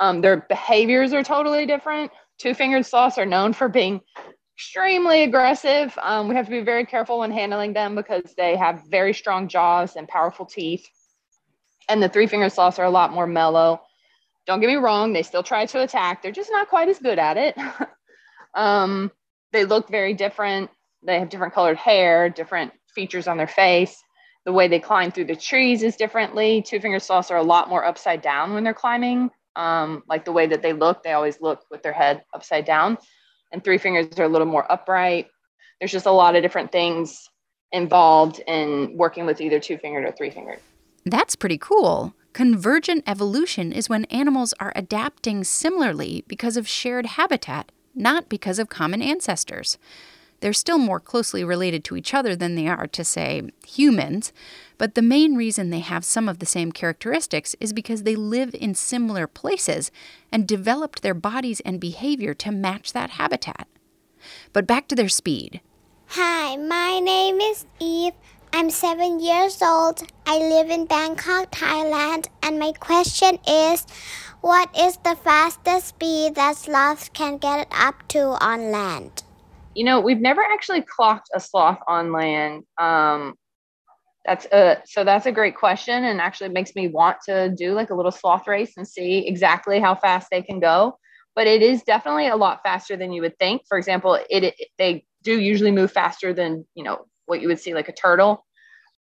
Um, 0.00 0.20
their 0.20 0.46
behaviors 0.48 1.12
are 1.12 1.22
totally 1.22 1.66
different. 1.66 2.10
Two 2.38 2.54
fingered 2.54 2.84
sloths 2.84 3.18
are 3.18 3.26
known 3.26 3.52
for 3.52 3.68
being 3.68 4.00
extremely 4.56 5.22
aggressive. 5.22 5.96
Um, 6.00 6.28
we 6.28 6.34
have 6.34 6.46
to 6.46 6.50
be 6.50 6.60
very 6.60 6.86
careful 6.86 7.18
when 7.18 7.30
handling 7.30 7.72
them 7.72 7.94
because 7.94 8.34
they 8.36 8.56
have 8.56 8.82
very 8.88 9.12
strong 9.12 9.48
jaws 9.48 9.96
and 9.96 10.08
powerful 10.08 10.46
teeth. 10.46 10.86
And 11.88 12.02
the 12.02 12.08
three 12.08 12.26
fingered 12.26 12.52
sloths 12.52 12.78
are 12.78 12.86
a 12.86 12.90
lot 12.90 13.12
more 13.12 13.26
mellow. 13.26 13.80
Don't 14.46 14.60
get 14.60 14.68
me 14.68 14.76
wrong, 14.76 15.12
they 15.12 15.22
still 15.22 15.42
try 15.42 15.66
to 15.66 15.82
attack, 15.82 16.22
they're 16.22 16.30
just 16.30 16.50
not 16.52 16.68
quite 16.68 16.88
as 16.88 16.98
good 16.98 17.18
at 17.18 17.36
it. 17.36 17.56
um, 18.54 19.10
they 19.52 19.64
look 19.64 19.88
very 19.88 20.14
different. 20.14 20.70
They 21.02 21.18
have 21.18 21.28
different 21.28 21.54
colored 21.54 21.76
hair, 21.76 22.28
different 22.30 22.72
features 22.94 23.28
on 23.28 23.36
their 23.36 23.46
face. 23.46 24.02
The 24.46 24.52
way 24.52 24.68
they 24.68 24.78
climb 24.78 25.10
through 25.10 25.26
the 25.26 25.36
trees 25.36 25.82
is 25.82 25.96
differently. 25.96 26.62
Two 26.62 26.80
finger 26.80 27.00
sloths 27.00 27.30
are 27.30 27.36
a 27.36 27.42
lot 27.42 27.68
more 27.68 27.84
upside 27.84 28.22
down 28.22 28.54
when 28.54 28.64
they're 28.64 28.72
climbing. 28.72 29.30
Um, 29.56 30.04
like 30.08 30.24
the 30.24 30.32
way 30.32 30.46
that 30.46 30.62
they 30.62 30.72
look, 30.72 31.02
they 31.02 31.12
always 31.12 31.40
look 31.40 31.64
with 31.70 31.82
their 31.82 31.92
head 31.92 32.22
upside 32.32 32.64
down. 32.64 32.96
And 33.52 33.62
three 33.62 33.76
fingers 33.76 34.18
are 34.18 34.24
a 34.24 34.28
little 34.28 34.46
more 34.46 34.70
upright. 34.70 35.26
There's 35.80 35.92
just 35.92 36.06
a 36.06 36.12
lot 36.12 36.36
of 36.36 36.42
different 36.42 36.70
things 36.70 37.28
involved 37.72 38.40
in 38.46 38.96
working 38.96 39.26
with 39.26 39.40
either 39.40 39.58
two 39.58 39.78
fingered 39.78 40.04
or 40.04 40.12
three 40.12 40.30
fingered. 40.30 40.60
That's 41.04 41.36
pretty 41.36 41.58
cool. 41.58 42.14
Convergent 42.32 43.02
evolution 43.06 43.72
is 43.72 43.88
when 43.88 44.04
animals 44.06 44.54
are 44.60 44.72
adapting 44.76 45.42
similarly 45.42 46.24
because 46.28 46.56
of 46.56 46.68
shared 46.68 47.06
habitat, 47.06 47.72
not 47.94 48.28
because 48.28 48.58
of 48.58 48.68
common 48.68 49.02
ancestors. 49.02 49.78
They're 50.40 50.52
still 50.52 50.78
more 50.78 51.00
closely 51.00 51.44
related 51.44 51.82
to 51.84 51.96
each 51.96 52.12
other 52.12 52.36
than 52.36 52.54
they 52.54 52.68
are 52.68 52.86
to, 52.86 53.04
say, 53.04 53.42
humans, 53.66 54.32
but 54.78 54.94
the 54.94 55.02
main 55.02 55.34
reason 55.34 55.70
they 55.70 55.80
have 55.80 56.04
some 56.04 56.28
of 56.28 56.38
the 56.38 56.46
same 56.46 56.72
characteristics 56.72 57.56
is 57.60 57.72
because 57.72 58.02
they 58.02 58.16
live 58.16 58.54
in 58.54 58.74
similar 58.74 59.26
places 59.26 59.90
and 60.30 60.46
developed 60.46 61.02
their 61.02 61.14
bodies 61.14 61.60
and 61.60 61.80
behavior 61.80 62.34
to 62.34 62.52
match 62.52 62.92
that 62.92 63.10
habitat. 63.10 63.66
But 64.52 64.66
back 64.66 64.88
to 64.88 64.94
their 64.94 65.08
speed. 65.08 65.60
Hi, 66.08 66.56
my 66.56 67.00
name 67.00 67.40
is 67.40 67.66
Eve. 67.80 68.12
I'm 68.52 68.70
seven 68.70 69.20
years 69.20 69.60
old. 69.60 70.02
I 70.26 70.38
live 70.38 70.70
in 70.70 70.86
Bangkok, 70.86 71.50
Thailand, 71.52 72.26
and 72.42 72.58
my 72.58 72.72
question 72.72 73.38
is 73.46 73.86
what 74.40 74.70
is 74.78 74.96
the 74.98 75.16
fastest 75.16 75.88
speed 75.88 76.36
that 76.36 76.56
sloths 76.56 77.10
can 77.12 77.38
get 77.38 77.68
up 77.70 78.06
to 78.08 78.20
on 78.42 78.70
land? 78.70 79.24
You 79.76 79.84
know, 79.84 80.00
we've 80.00 80.22
never 80.22 80.42
actually 80.42 80.80
clocked 80.80 81.28
a 81.34 81.38
sloth 81.38 81.78
on 81.86 82.10
land. 82.10 82.64
Um, 82.80 83.34
that's 84.24 84.46
a 84.46 84.78
so 84.86 85.04
that's 85.04 85.26
a 85.26 85.32
great 85.32 85.54
question, 85.54 86.04
and 86.04 86.18
actually 86.18 86.48
makes 86.48 86.74
me 86.74 86.88
want 86.88 87.18
to 87.26 87.50
do 87.50 87.74
like 87.74 87.90
a 87.90 87.94
little 87.94 88.10
sloth 88.10 88.48
race 88.48 88.72
and 88.78 88.88
see 88.88 89.26
exactly 89.28 89.78
how 89.78 89.94
fast 89.94 90.28
they 90.30 90.40
can 90.40 90.60
go. 90.60 90.98
But 91.34 91.46
it 91.46 91.60
is 91.60 91.82
definitely 91.82 92.28
a 92.28 92.36
lot 92.36 92.60
faster 92.62 92.96
than 92.96 93.12
you 93.12 93.20
would 93.20 93.38
think. 93.38 93.64
For 93.68 93.76
example, 93.76 94.14
it, 94.14 94.44
it 94.44 94.54
they 94.78 95.04
do 95.22 95.38
usually 95.38 95.72
move 95.72 95.92
faster 95.92 96.32
than 96.32 96.66
you 96.74 96.82
know 96.82 97.04
what 97.26 97.42
you 97.42 97.48
would 97.48 97.60
see 97.60 97.74
like 97.74 97.90
a 97.90 97.92
turtle. 97.92 98.46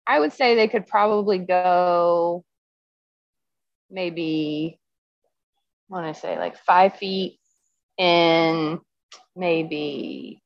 I 0.07 0.21
would 0.21 0.33
say 0.33 0.55
they 0.55 0.69
could 0.69 0.87
probably 0.87 1.37
go 1.37 2.45
maybe 3.91 4.81
I 5.91 5.95
want 5.95 6.15
to 6.15 6.19
say 6.19 6.39
like 6.39 6.57
five 6.57 6.97
feet 6.97 7.39
in 7.99 8.81
maybe 9.37 10.42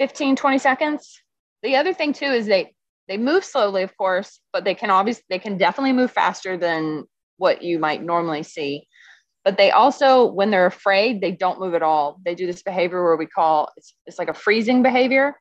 15, 0.00 0.34
20 0.34 0.58
seconds. 0.58 1.20
The 1.62 1.76
other 1.76 1.92
thing 1.92 2.14
too 2.14 2.24
is 2.24 2.46
they 2.46 2.72
they 3.06 3.18
move 3.18 3.44
slowly, 3.44 3.82
of 3.82 3.94
course, 3.98 4.40
but 4.50 4.64
they 4.64 4.74
can 4.74 4.88
obviously 4.88 5.24
they 5.28 5.38
can 5.38 5.58
definitely 5.58 5.92
move 5.92 6.10
faster 6.10 6.56
than 6.56 7.04
what 7.36 7.62
you 7.62 7.78
might 7.78 8.02
normally 8.02 8.42
see. 8.42 8.86
But 9.44 9.58
they 9.58 9.70
also, 9.70 10.24
when 10.24 10.50
they're 10.50 10.66
afraid, 10.66 11.20
they 11.20 11.32
don't 11.32 11.60
move 11.60 11.74
at 11.74 11.82
all. 11.82 12.18
They 12.24 12.34
do 12.34 12.46
this 12.46 12.62
behavior 12.62 13.02
where 13.02 13.16
we 13.16 13.26
call 13.26 13.70
it's, 13.76 13.94
it's 14.06 14.18
like 14.18 14.30
a 14.30 14.34
freezing 14.34 14.82
behavior. 14.82 15.34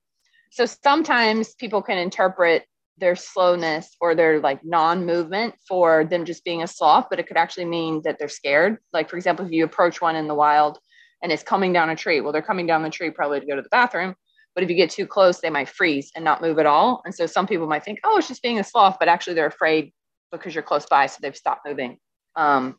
So 0.52 0.66
sometimes 0.66 1.56
people 1.56 1.82
can 1.82 1.98
interpret 1.98 2.66
their 2.98 3.16
slowness 3.16 3.96
or 4.02 4.14
their 4.14 4.42
like 4.42 4.60
non-movement 4.66 5.56
for 5.66 6.04
them 6.04 6.26
just 6.26 6.44
being 6.44 6.64
a 6.64 6.68
sloth, 6.68 7.08
but 7.10 7.20
it 7.20 7.28
could 7.28 7.38
actually 7.38 7.66
mean 7.66 8.02
that 8.04 8.20
they're 8.20 8.28
scared. 8.28 8.80
Like 8.92 9.10
for 9.10 9.16
example, 9.16 9.46
if 9.46 9.54
you 9.54 9.64
approach 9.64 10.02
one 10.02 10.18
in 10.18 10.28
the 10.28 10.36
wild 10.36 10.80
and 11.24 11.32
it's 11.32 11.44
coming 11.44 11.72
down 11.72 11.90
a 11.90 11.96
tree, 11.96 12.20
well, 12.20 12.34
they're 12.34 12.42
coming 12.42 12.68
down 12.68 12.84
the 12.84 12.90
tree 12.90 13.10
probably 13.10 13.40
to 13.40 13.46
go 13.46 13.56
to 13.56 13.62
the 13.62 13.70
bathroom 13.70 14.16
but 14.56 14.64
if 14.64 14.70
you 14.70 14.76
get 14.76 14.90
too 14.90 15.08
close, 15.08 15.40
they 15.40 15.50
might 15.50 15.70
freeze 15.70 16.12
and 16.16 16.26
not 16.26 16.42
move 16.42 16.60
at 16.60 16.66
all. 16.66 17.02
And 17.06 17.14
so 17.14 17.26
some 17.26 17.48
people 17.48 17.68
might 17.68 17.84
think, 17.84 18.00
oh, 18.04 18.18
it's 18.18 18.28
just 18.28 18.42
being 18.42 18.60
a 18.60 18.64
sloth, 18.64 18.98
but 19.00 19.08
actually 19.08 19.34
they're 19.34 19.48
afraid 19.48 19.94
because 20.32 20.54
you're 20.54 20.64
close 20.64 20.86
by. 20.86 21.06
So 21.06 21.20
they've 21.22 21.36
stopped 21.36 21.68
moving. 21.68 21.98
Um, 22.36 22.78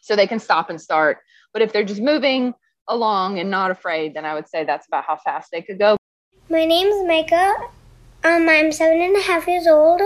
so 0.00 0.16
they 0.16 0.26
can 0.26 0.38
stop 0.38 0.70
and 0.70 0.80
start. 0.80 1.18
But 1.52 1.62
if 1.62 1.72
they're 1.72 1.84
just 1.84 2.00
moving 2.00 2.54
along 2.88 3.38
and 3.38 3.50
not 3.50 3.70
afraid, 3.70 4.14
then 4.14 4.24
I 4.24 4.34
would 4.34 4.48
say 4.48 4.64
that's 4.64 4.86
about 4.86 5.04
how 5.04 5.16
fast 5.16 5.50
they 5.52 5.62
could 5.62 5.78
go. 5.78 5.96
My 6.48 6.64
name 6.64 6.88
is 6.88 7.06
Micah. 7.06 7.54
Um, 8.22 8.48
I'm 8.48 8.70
seven 8.70 9.00
and 9.00 9.16
a 9.16 9.22
half 9.22 9.46
years 9.48 9.66
old, 9.66 10.02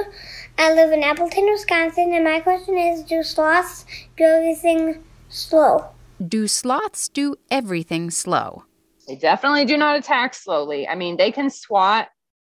I 0.57 0.73
live 0.73 0.93
in 0.93 1.03
Appleton, 1.03 1.47
Wisconsin, 1.51 2.15
and 2.15 2.23
my 2.23 2.39
question 2.39 2.79
is 2.79 3.03
Do 3.03 3.25
sloths 3.25 3.85
do 4.17 4.25
everything 4.25 5.03
slow? 5.29 5.87
Do 6.25 6.47
sloths 6.47 7.09
do 7.09 7.35
everything 7.51 8.11
slow? 8.13 8.65
They 9.07 9.17
definitely 9.17 9.65
do 9.65 9.77
not 9.77 9.97
attack 9.97 10.35
slowly. 10.35 10.89
I 10.89 10.95
mean, 10.95 11.17
they 11.17 11.31
can 11.31 11.51
swat 11.51 12.09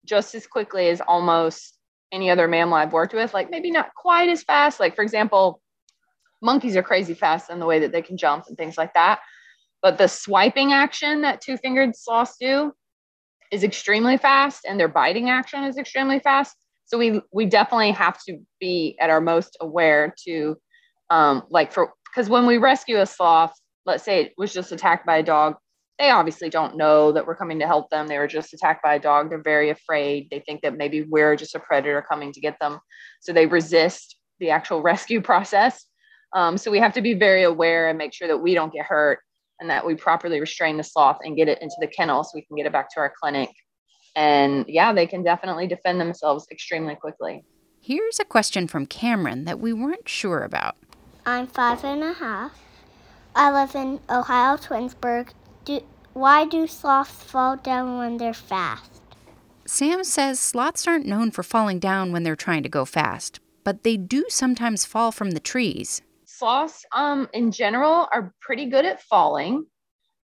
just 0.05 0.33
as 0.35 0.47
quickly 0.47 0.89
as 0.89 1.01
almost 1.01 1.77
any 2.11 2.29
other 2.29 2.47
mammal 2.47 2.75
I've 2.75 2.93
worked 2.93 3.13
with, 3.13 3.33
like 3.33 3.51
maybe 3.51 3.71
not 3.71 3.93
quite 3.95 4.29
as 4.29 4.43
fast. 4.43 4.79
Like, 4.79 4.95
for 4.95 5.01
example, 5.01 5.61
monkeys 6.41 6.75
are 6.75 6.83
crazy 6.83 7.13
fast 7.13 7.49
in 7.49 7.59
the 7.59 7.65
way 7.65 7.79
that 7.79 7.91
they 7.91 8.01
can 8.01 8.17
jump 8.17 8.45
and 8.47 8.57
things 8.57 8.77
like 8.77 8.93
that. 8.93 9.19
But 9.81 9.97
the 9.97 10.07
swiping 10.07 10.71
action 10.73 11.21
that 11.21 11.41
two 11.41 11.57
fingered 11.57 11.95
sloths 11.95 12.37
do 12.39 12.71
is 13.51 13.63
extremely 13.63 14.17
fast, 14.17 14.65
and 14.67 14.79
their 14.79 14.87
biting 14.87 15.29
action 15.29 15.63
is 15.63 15.77
extremely 15.77 16.19
fast. 16.19 16.55
So 16.85 16.97
we 16.97 17.21
we 17.31 17.45
definitely 17.45 17.91
have 17.91 18.21
to 18.23 18.39
be 18.59 18.97
at 18.99 19.09
our 19.09 19.21
most 19.21 19.57
aware 19.61 20.13
to 20.25 20.57
um, 21.09 21.43
like 21.49 21.71
for 21.71 21.93
because 22.05 22.29
when 22.29 22.45
we 22.45 22.57
rescue 22.57 22.99
a 22.99 23.05
sloth, 23.05 23.53
let's 23.85 24.03
say 24.03 24.23
it 24.23 24.33
was 24.37 24.53
just 24.53 24.71
attacked 24.71 25.05
by 25.05 25.17
a 25.17 25.23
dog, 25.23 25.55
they 25.99 26.11
obviously 26.11 26.49
don't 26.49 26.77
know 26.77 27.11
that 27.11 27.25
we're 27.25 27.35
coming 27.35 27.59
to 27.59 27.65
help 27.65 27.89
them. 27.89 28.07
They 28.07 28.19
were 28.19 28.27
just 28.27 28.53
attacked 28.53 28.83
by 28.83 28.95
a 28.95 28.99
dog. 28.99 29.29
They're 29.29 29.41
very 29.41 29.71
afraid. 29.71 30.27
They 30.29 30.39
think 30.39 30.61
that 30.61 30.77
maybe 30.77 31.01
we're 31.01 31.35
just 31.35 31.55
a 31.55 31.59
predator 31.59 32.05
coming 32.07 32.31
to 32.33 32.39
get 32.39 32.57
them. 32.59 32.79
So 33.21 33.33
they 33.33 33.47
resist 33.47 34.17
the 34.39 34.51
actual 34.51 34.81
rescue 34.83 35.21
process. 35.21 35.85
Um, 36.35 36.57
so 36.57 36.69
we 36.69 36.79
have 36.79 36.93
to 36.93 37.01
be 37.01 37.13
very 37.13 37.43
aware 37.43 37.89
and 37.89 37.97
make 37.97 38.13
sure 38.13 38.27
that 38.27 38.37
we 38.37 38.53
don't 38.53 38.71
get 38.71 38.85
hurt 38.85 39.19
and 39.59 39.69
that 39.69 39.85
we 39.85 39.95
properly 39.95 40.39
restrain 40.39 40.77
the 40.77 40.83
sloth 40.83 41.17
and 41.23 41.35
get 41.35 41.47
it 41.47 41.61
into 41.61 41.75
the 41.79 41.87
kennel 41.87 42.23
so 42.23 42.31
we 42.35 42.43
can 42.43 42.57
get 42.57 42.67
it 42.67 42.71
back 42.71 42.93
to 42.93 42.99
our 42.99 43.11
clinic. 43.19 43.49
And 44.15 44.65
yeah, 44.67 44.93
they 44.93 45.07
can 45.07 45.23
definitely 45.23 45.67
defend 45.67 45.99
themselves 45.99 46.45
extremely 46.51 46.95
quickly. 46.95 47.43
Here's 47.81 48.19
a 48.19 48.25
question 48.25 48.67
from 48.67 48.85
Cameron 48.85 49.45
that 49.45 49.59
we 49.59 49.73
weren't 49.73 50.09
sure 50.09 50.43
about. 50.43 50.75
I'm 51.25 51.47
five 51.47 51.83
and 51.83 52.03
a 52.03 52.13
half. 52.13 52.51
I 53.35 53.51
live 53.51 53.75
in 53.75 53.99
Ohio, 54.09 54.57
Twinsburg. 54.57 55.29
Do, 55.67 55.81
why 56.13 56.45
do 56.45 56.65
sloths 56.65 57.23
fall 57.23 57.57
down 57.57 57.99
when 57.99 58.17
they're 58.17 58.33
fast? 58.33 59.01
Sam 59.65 60.03
says 60.03 60.39
sloths 60.39 60.87
aren't 60.87 61.05
known 61.05 61.29
for 61.29 61.43
falling 61.43 61.77
down 61.77 62.11
when 62.11 62.23
they're 62.23 62.35
trying 62.35 62.63
to 62.63 62.69
go 62.69 62.85
fast, 62.85 63.39
but 63.63 63.83
they 63.83 63.97
do 63.97 64.25
sometimes 64.29 64.85
fall 64.85 65.11
from 65.11 65.31
the 65.31 65.39
trees 65.39 66.01
sloths 66.37 66.85
um, 66.91 67.27
in 67.33 67.51
general 67.51 68.07
are 68.11 68.33
pretty 68.41 68.67
good 68.67 68.85
at 68.85 69.01
falling 69.01 69.65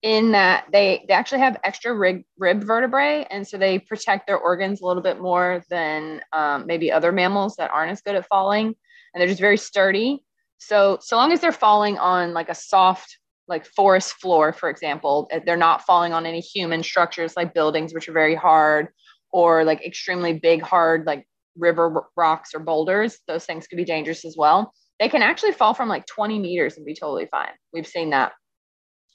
in 0.02 0.30
that 0.30 0.64
they, 0.70 1.04
they 1.08 1.14
actually 1.14 1.40
have 1.40 1.58
extra 1.64 1.92
rib, 1.92 2.22
rib 2.38 2.62
vertebrae 2.62 3.26
and 3.30 3.46
so 3.46 3.58
they 3.58 3.80
protect 3.80 4.26
their 4.26 4.38
organs 4.38 4.80
a 4.80 4.86
little 4.86 5.02
bit 5.02 5.20
more 5.20 5.62
than 5.70 6.20
um, 6.32 6.66
maybe 6.66 6.92
other 6.92 7.10
mammals 7.10 7.56
that 7.56 7.70
aren't 7.72 7.90
as 7.90 8.00
good 8.00 8.14
at 8.14 8.26
falling 8.28 8.66
and 8.66 9.20
they're 9.20 9.26
just 9.26 9.40
very 9.40 9.56
sturdy 9.56 10.24
so 10.58 10.98
so 11.00 11.16
long 11.16 11.32
as 11.32 11.40
they're 11.40 11.52
falling 11.52 11.98
on 11.98 12.32
like 12.32 12.48
a 12.48 12.54
soft 12.54 13.18
like 13.48 13.66
forest 13.66 14.14
floor 14.14 14.52
for 14.52 14.68
example 14.68 15.28
eh, 15.30 15.40
they're 15.44 15.56
not 15.56 15.82
falling 15.82 16.12
on 16.12 16.26
any 16.26 16.40
human 16.40 16.82
structures 16.82 17.34
like 17.36 17.54
buildings 17.54 17.94
which 17.94 18.08
are 18.08 18.12
very 18.12 18.34
hard 18.34 18.88
or 19.30 19.64
like 19.64 19.84
extremely 19.84 20.32
big 20.32 20.62
hard 20.62 21.06
like 21.06 21.26
river 21.56 22.04
rocks 22.16 22.54
or 22.54 22.60
boulders 22.60 23.18
those 23.26 23.44
things 23.44 23.66
could 23.66 23.76
be 23.76 23.84
dangerous 23.84 24.24
as 24.24 24.36
well 24.36 24.72
they 24.98 25.08
can 25.08 25.22
actually 25.22 25.52
fall 25.52 25.74
from 25.74 25.88
like 25.88 26.06
20 26.06 26.38
meters 26.38 26.76
and 26.76 26.84
be 26.84 26.94
totally 26.94 27.26
fine. 27.26 27.52
We've 27.72 27.86
seen 27.86 28.10
that 28.10 28.32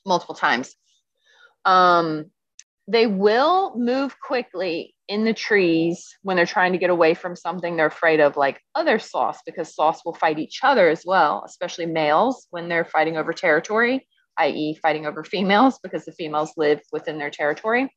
multiple 0.06 0.36
times. 0.36 0.76
Um, 1.66 2.26
they 2.88 3.08
will 3.08 3.74
move 3.78 4.16
quickly 4.20 4.94
in 5.08 5.24
the 5.24 5.34
trees 5.34 6.16
when 6.22 6.36
they're 6.36 6.46
trying 6.46 6.74
to 6.74 6.78
get 6.78 6.90
away 6.90 7.14
from 7.14 7.36
something 7.36 7.76
they're 7.76 7.86
afraid 7.86 8.20
of, 8.20 8.36
like 8.36 8.62
other 8.76 9.00
sloths, 9.00 9.40
because 9.46 9.74
sloths 9.74 10.04
will 10.04 10.14
fight 10.14 10.40
each 10.40 10.60
other 10.64 10.90
as 10.90 11.04
well, 11.06 11.44
especially 11.46 11.86
males 11.86 12.48
when 12.50 12.68
they're 12.68 12.86
fighting 12.86 13.16
over 13.18 13.32
territory, 13.32 14.08
i.e., 14.38 14.78
fighting 14.82 15.06
over 15.06 15.24
females, 15.24 15.80
because 15.84 16.06
the 16.06 16.12
females 16.12 16.54
live 16.58 16.82
within 16.92 17.18
their 17.18 17.30
territory. 17.30 17.94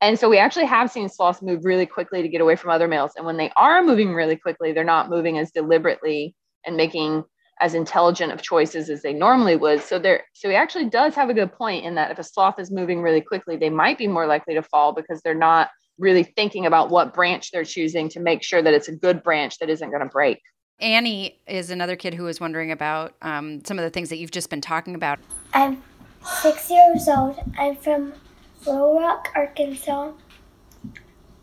And 0.00 0.18
so 0.18 0.30
we 0.30 0.38
actually 0.38 0.66
have 0.66 0.90
seen 0.90 1.08
sloths 1.08 1.42
move 1.42 1.64
really 1.64 1.86
quickly 1.86 2.22
to 2.22 2.28
get 2.28 2.40
away 2.40 2.56
from 2.56 2.70
other 2.70 2.88
males. 2.88 3.12
And 3.16 3.26
when 3.26 3.36
they 3.36 3.50
are 3.56 3.82
moving 3.82 4.14
really 4.14 4.36
quickly, 4.36 4.72
they're 4.72 4.84
not 4.84 5.10
moving 5.10 5.38
as 5.38 5.50
deliberately 5.50 6.34
and 6.64 6.76
making 6.76 7.24
as 7.60 7.74
intelligent 7.74 8.32
of 8.32 8.40
choices 8.40 8.88
as 8.88 9.02
they 9.02 9.12
normally 9.12 9.56
would. 9.56 9.82
So 9.82 9.98
there, 9.98 10.24
so 10.32 10.48
he 10.48 10.54
actually 10.54 10.88
does 10.88 11.14
have 11.14 11.28
a 11.28 11.34
good 11.34 11.52
point 11.52 11.84
in 11.84 11.94
that 11.96 12.10
if 12.10 12.18
a 12.18 12.24
sloth 12.24 12.58
is 12.58 12.70
moving 12.70 13.02
really 13.02 13.20
quickly, 13.20 13.56
they 13.56 13.68
might 13.68 13.98
be 13.98 14.08
more 14.08 14.26
likely 14.26 14.54
to 14.54 14.62
fall 14.62 14.94
because 14.94 15.20
they're 15.20 15.34
not 15.34 15.68
really 15.98 16.22
thinking 16.22 16.64
about 16.64 16.88
what 16.88 17.12
branch 17.12 17.50
they're 17.50 17.64
choosing 17.64 18.08
to 18.08 18.20
make 18.20 18.42
sure 18.42 18.62
that 18.62 18.72
it's 18.72 18.88
a 18.88 18.96
good 18.96 19.22
branch 19.22 19.58
that 19.58 19.68
isn't 19.68 19.90
going 19.90 20.02
to 20.02 20.08
break. 20.08 20.40
Annie 20.80 21.38
is 21.46 21.70
another 21.70 21.96
kid 21.96 22.14
who 22.14 22.24
was 22.24 22.40
wondering 22.40 22.72
about 22.72 23.14
um, 23.22 23.64
some 23.64 23.78
of 23.78 23.84
the 23.84 23.90
things 23.90 24.08
that 24.08 24.16
you've 24.16 24.30
just 24.30 24.50
been 24.50 24.60
talking 24.60 24.94
about. 24.94 25.18
I'm 25.54 25.82
six 26.42 26.70
years 26.70 27.08
old. 27.08 27.38
I'm 27.58 27.76
from 27.76 28.14
Little 28.66 28.98
Rock, 28.98 29.28
Arkansas. 29.34 30.12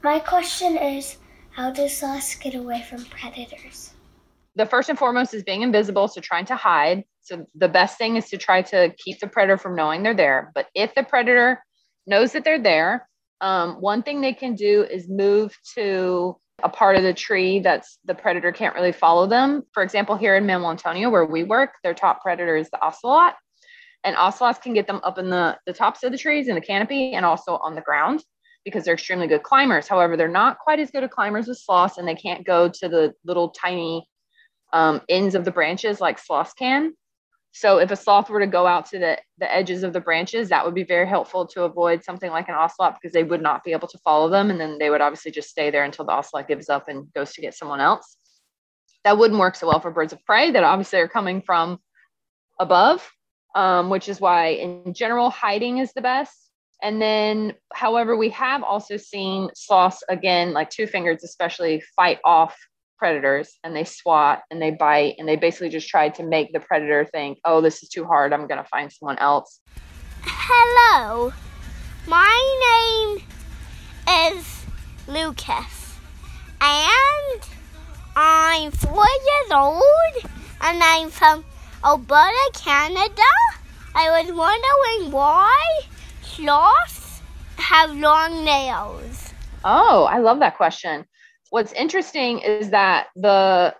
My 0.03 0.19
question 0.19 0.77
is, 0.77 1.17
how 1.51 1.71
do 1.71 1.87
sloths 1.87 2.35
get 2.35 2.55
away 2.55 2.85
from 2.89 3.05
predators? 3.05 3.93
the 4.57 4.65
first 4.65 4.89
and 4.89 4.97
foremost 4.97 5.33
is 5.33 5.43
being 5.43 5.61
invisible, 5.61 6.07
so 6.07 6.19
trying 6.19 6.45
to 6.45 6.55
hide. 6.55 7.03
So 7.21 7.45
the 7.55 7.67
best 7.67 7.97
thing 7.97 8.15
is 8.15 8.27
to 8.29 8.37
try 8.37 8.63
to 8.63 8.91
keep 8.97 9.19
the 9.19 9.27
predator 9.27 9.57
from 9.57 9.75
knowing 9.75 10.01
they're 10.01 10.15
there. 10.15 10.51
But 10.55 10.67
if 10.73 10.95
the 10.95 11.03
predator 11.03 11.63
knows 12.07 12.31
that 12.31 12.43
they're 12.43 12.61
there, 12.61 13.07
um, 13.39 13.75
one 13.75 14.01
thing 14.01 14.19
they 14.19 14.33
can 14.33 14.55
do 14.55 14.83
is 14.83 15.07
move 15.07 15.55
to 15.75 16.37
a 16.63 16.69
part 16.69 16.95
of 16.95 17.03
the 17.03 17.13
tree 17.13 17.59
that's 17.59 17.99
the 18.05 18.15
predator 18.15 18.51
can't 18.51 18.75
really 18.75 18.91
follow 18.91 19.27
them. 19.27 19.63
For 19.73 19.83
example, 19.83 20.15
here 20.15 20.35
in 20.35 20.45
Manuel 20.45 20.71
Antonio, 20.71 21.09
where 21.09 21.25
we 21.25 21.43
work, 21.43 21.75
their 21.83 21.93
top 21.93 22.21
predator 22.21 22.55
is 22.55 22.69
the 22.69 22.83
ocelot. 22.83 23.35
And 24.03 24.15
ocelots 24.15 24.59
can 24.59 24.73
get 24.73 24.87
them 24.87 25.01
up 25.03 25.17
in 25.17 25.29
the, 25.29 25.57
the 25.65 25.73
tops 25.73 26.03
of 26.03 26.11
the 26.11 26.17
trees 26.17 26.47
in 26.47 26.55
the 26.55 26.61
canopy 26.61 27.13
and 27.13 27.25
also 27.25 27.57
on 27.57 27.75
the 27.75 27.81
ground 27.81 28.23
because 28.63 28.85
they're 28.85 28.93
extremely 28.93 29.27
good 29.27 29.43
climbers. 29.43 29.87
However, 29.87 30.17
they're 30.17 30.27
not 30.27 30.59
quite 30.59 30.79
as 30.79 30.91
good 30.91 31.03
at 31.03 31.11
climbers 31.11 31.49
as 31.49 31.63
sloths 31.63 31.97
and 31.97 32.07
they 32.07 32.15
can't 32.15 32.45
go 32.45 32.69
to 32.69 32.89
the 32.89 33.13
little 33.23 33.49
tiny 33.49 34.07
um, 34.73 35.01
ends 35.09 35.35
of 35.35 35.45
the 35.45 35.51
branches 35.51 36.01
like 36.01 36.19
sloths 36.19 36.53
can. 36.53 36.93
So 37.59 37.79
if 37.79 37.89
a 37.89 37.95
sloth 37.95 38.29
were 38.29 38.39
to 38.39 38.45
go 38.45 38.67
out 38.67 38.85
to 38.91 38.99
the, 38.99 39.17
the 39.39 39.51
edges 39.51 39.81
of 39.81 39.91
the 39.91 39.99
branches, 39.99 40.49
that 40.49 40.63
would 40.63 40.75
be 40.75 40.83
very 40.83 41.07
helpful 41.07 41.47
to 41.47 41.63
avoid 41.63 42.03
something 42.03 42.29
like 42.29 42.49
an 42.49 42.53
ocelot 42.53 42.99
because 43.01 43.13
they 43.13 43.23
would 43.23 43.41
not 43.41 43.63
be 43.63 43.71
able 43.71 43.87
to 43.87 43.97
follow 44.03 44.29
them. 44.29 44.51
And 44.51 44.61
then 44.61 44.77
they 44.77 44.91
would 44.91 45.01
obviously 45.01 45.31
just 45.31 45.49
stay 45.49 45.71
there 45.71 45.83
until 45.83 46.05
the 46.05 46.11
ocelot 46.11 46.47
gives 46.47 46.69
up 46.69 46.87
and 46.87 47.11
goes 47.15 47.33
to 47.33 47.41
get 47.41 47.55
someone 47.55 47.79
else. 47.79 48.17
That 49.05 49.17
wouldn't 49.17 49.39
work 49.39 49.55
so 49.55 49.65
well 49.65 49.79
for 49.79 49.89
birds 49.89 50.13
of 50.13 50.23
prey 50.23 50.51
that 50.51 50.63
obviously 50.63 50.99
are 50.99 51.07
coming 51.07 51.41
from 51.41 51.79
above, 52.59 53.09
um, 53.55 53.89
which 53.89 54.07
is 54.07 54.21
why 54.21 54.49
in 54.49 54.93
general, 54.93 55.31
hiding 55.31 55.79
is 55.79 55.93
the 55.93 56.01
best. 56.01 56.51
And 56.83 57.01
then, 57.01 57.55
however, 57.73 58.15
we 58.15 58.29
have 58.29 58.61
also 58.61 58.97
seen 58.97 59.49
sloths, 59.55 60.03
again, 60.09 60.53
like 60.53 60.69
two 60.69 60.85
fingers 60.85 61.23
especially, 61.23 61.81
fight 61.95 62.19
off 62.23 62.55
predators 62.97 63.57
and 63.63 63.75
they 63.75 63.83
swat 63.83 64.41
and 64.49 64.61
they 64.61 64.71
bite 64.71 65.15
and 65.17 65.27
they 65.27 65.35
basically 65.35 65.69
just 65.69 65.87
try 65.87 66.09
to 66.09 66.23
make 66.23 66.51
the 66.53 66.59
predator 66.59 67.05
think, 67.05 67.39
oh, 67.45 67.61
this 67.61 67.83
is 67.83 67.89
too 67.89 68.05
hard. 68.05 68.33
I'm 68.33 68.47
going 68.47 68.61
to 68.61 68.69
find 68.69 68.91
someone 68.91 69.17
else. 69.19 69.59
Hello. 70.23 71.31
My 72.07 73.17
name 73.17 73.23
is 74.33 74.65
Lucas. 75.07 75.95
And 76.59 77.41
I'm 78.15 78.71
four 78.71 79.05
years 79.05 79.51
old 79.51 80.31
and 80.61 80.81
I'm 80.81 81.09
from 81.09 81.45
Alberta, 81.83 82.51
Canada. 82.53 83.31
I 83.93 84.21
was 84.21 84.31
wondering 84.31 85.11
why 85.11 85.81
sloths 86.21 87.21
have 87.57 87.95
long 87.95 88.43
nails. 88.43 89.33
Oh, 89.63 90.05
I 90.05 90.19
love 90.19 90.39
that 90.39 90.57
question 90.57 91.05
what's 91.49 91.73
interesting 91.73 92.39
is 92.39 92.71
that 92.71 93.07
the 93.15 93.73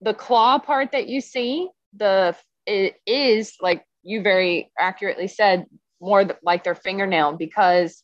the 0.00 0.14
claw 0.14 0.58
part 0.58 0.92
that 0.92 1.08
you 1.08 1.20
see 1.20 1.68
the 1.96 2.36
it 2.66 2.96
is 3.06 3.54
like 3.60 3.84
you 4.02 4.22
very 4.22 4.70
accurately 4.78 5.28
said 5.28 5.66
more 6.00 6.28
like 6.42 6.64
their 6.64 6.74
fingernail 6.74 7.36
because 7.36 8.02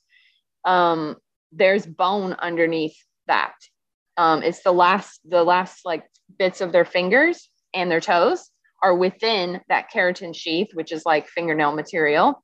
um 0.65 1.17
there's 1.53 1.87
bone 1.87 2.35
underneath 2.35 2.97
that. 3.27 3.55
Um 4.17 4.43
it's 4.43 4.63
the 4.63 4.73
last 4.73 5.21
the 5.29 5.45
last 5.45 5.85
like 5.85 6.05
bits 6.39 6.61
of 6.61 6.73
their 6.73 6.85
fingers 6.85 7.51
and 7.75 7.91
their 7.91 8.01
toes 8.01 8.51
are 8.83 8.95
within 8.95 9.61
that 9.69 9.91
keratin 9.93 10.35
sheath 10.35 10.69
which 10.75 10.93
is 10.93 11.05
like 11.05 11.29
fingernail 11.29 11.73
material. 11.73 12.43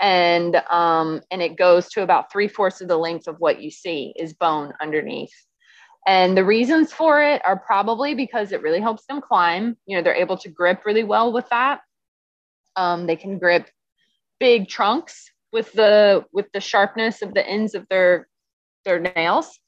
And 0.00 0.56
um 0.70 1.20
and 1.30 1.40
it 1.42 1.56
goes 1.56 1.88
to 1.90 2.02
about 2.02 2.32
three 2.32 2.48
fourths 2.48 2.80
of 2.80 2.88
the 2.88 2.96
length 2.96 3.28
of 3.28 3.36
what 3.38 3.62
you 3.62 3.70
see 3.70 4.12
is 4.16 4.32
bone 4.32 4.72
underneath 4.80 5.34
and 6.06 6.36
the 6.36 6.44
reasons 6.44 6.92
for 6.92 7.22
it 7.22 7.42
are 7.44 7.58
probably 7.58 8.14
because 8.14 8.52
it 8.52 8.62
really 8.62 8.80
helps 8.80 9.06
them 9.06 9.20
climb. 9.20 9.76
You 9.86 9.96
know, 9.96 10.02
they're 10.02 10.14
able 10.14 10.36
to 10.38 10.48
grip 10.48 10.84
really 10.84 11.04
well 11.04 11.32
with 11.32 11.48
that. 11.50 11.80
Um, 12.76 13.06
they 13.06 13.16
can 13.16 13.38
grip 13.38 13.68
big 14.40 14.68
trunks 14.68 15.30
with 15.52 15.72
the 15.72 16.24
with 16.32 16.46
the 16.52 16.60
sharpness 16.60 17.22
of 17.22 17.34
the 17.34 17.46
ends 17.46 17.74
of 17.74 17.86
their 17.88 18.28
their 18.84 19.00
nails. 19.00 19.58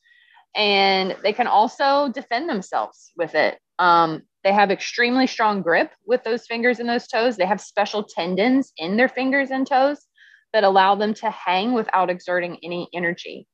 and 0.56 1.16
they 1.22 1.32
can 1.32 1.46
also 1.46 2.08
defend 2.10 2.48
themselves 2.48 3.12
with 3.16 3.34
it. 3.34 3.58
Um, 3.78 4.22
they 4.44 4.52
have 4.52 4.70
extremely 4.70 5.26
strong 5.26 5.62
grip 5.62 5.92
with 6.06 6.22
those 6.24 6.46
fingers 6.46 6.80
and 6.80 6.88
those 6.88 7.08
toes. 7.08 7.36
They 7.36 7.46
have 7.46 7.60
special 7.60 8.04
tendons 8.04 8.72
in 8.78 8.96
their 8.96 9.08
fingers 9.08 9.50
and 9.50 9.66
toes 9.66 9.98
that 10.52 10.64
allow 10.64 10.94
them 10.94 11.14
to 11.14 11.30
hang 11.30 11.72
without 11.72 12.10
exerting 12.10 12.58
any 12.62 12.88
energy 12.94 13.48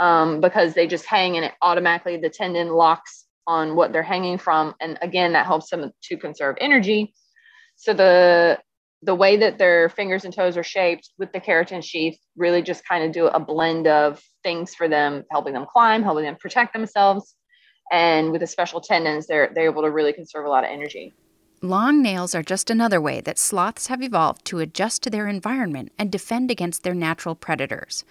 um, 0.00 0.40
because 0.40 0.74
they 0.74 0.86
just 0.86 1.06
hang 1.06 1.36
and 1.36 1.44
it 1.44 1.52
automatically 1.62 2.16
the 2.16 2.30
tendon 2.30 2.70
locks 2.70 3.26
on 3.46 3.76
what 3.76 3.92
they're 3.92 4.02
hanging 4.02 4.38
from. 4.38 4.74
And 4.80 4.98
again, 5.02 5.32
that 5.32 5.46
helps 5.46 5.70
them 5.70 5.92
to 6.04 6.16
conserve 6.16 6.56
energy. 6.60 7.14
So 7.76 7.94
the 7.94 8.58
the 9.02 9.14
way 9.14 9.36
that 9.36 9.58
their 9.58 9.88
fingers 9.90 10.24
and 10.24 10.34
toes 10.34 10.56
are 10.56 10.64
shaped 10.64 11.10
with 11.18 11.30
the 11.32 11.40
keratin 11.40 11.84
sheath 11.84 12.18
really 12.36 12.62
just 12.62 12.86
kind 12.88 13.04
of 13.04 13.12
do 13.12 13.26
a 13.26 13.38
blend 13.38 13.86
of 13.86 14.22
things 14.42 14.74
for 14.74 14.88
them, 14.88 15.22
helping 15.30 15.52
them 15.52 15.66
climb, 15.70 16.02
helping 16.02 16.24
them 16.24 16.36
protect 16.40 16.72
themselves. 16.72 17.36
And 17.92 18.32
with 18.32 18.40
the 18.40 18.46
special 18.46 18.80
tendons, 18.80 19.26
they're 19.26 19.50
they're 19.54 19.70
able 19.70 19.82
to 19.82 19.90
really 19.90 20.12
conserve 20.12 20.46
a 20.46 20.48
lot 20.48 20.64
of 20.64 20.70
energy. 20.70 21.14
Long 21.62 22.02
nails 22.02 22.34
are 22.34 22.42
just 22.42 22.68
another 22.68 23.00
way 23.00 23.20
that 23.22 23.38
sloths 23.38 23.86
have 23.86 24.02
evolved 24.02 24.44
to 24.46 24.58
adjust 24.58 25.02
to 25.02 25.10
their 25.10 25.26
environment 25.26 25.90
and 25.98 26.12
defend 26.12 26.50
against 26.50 26.82
their 26.82 26.94
natural 26.94 27.34
predators. 27.34 28.04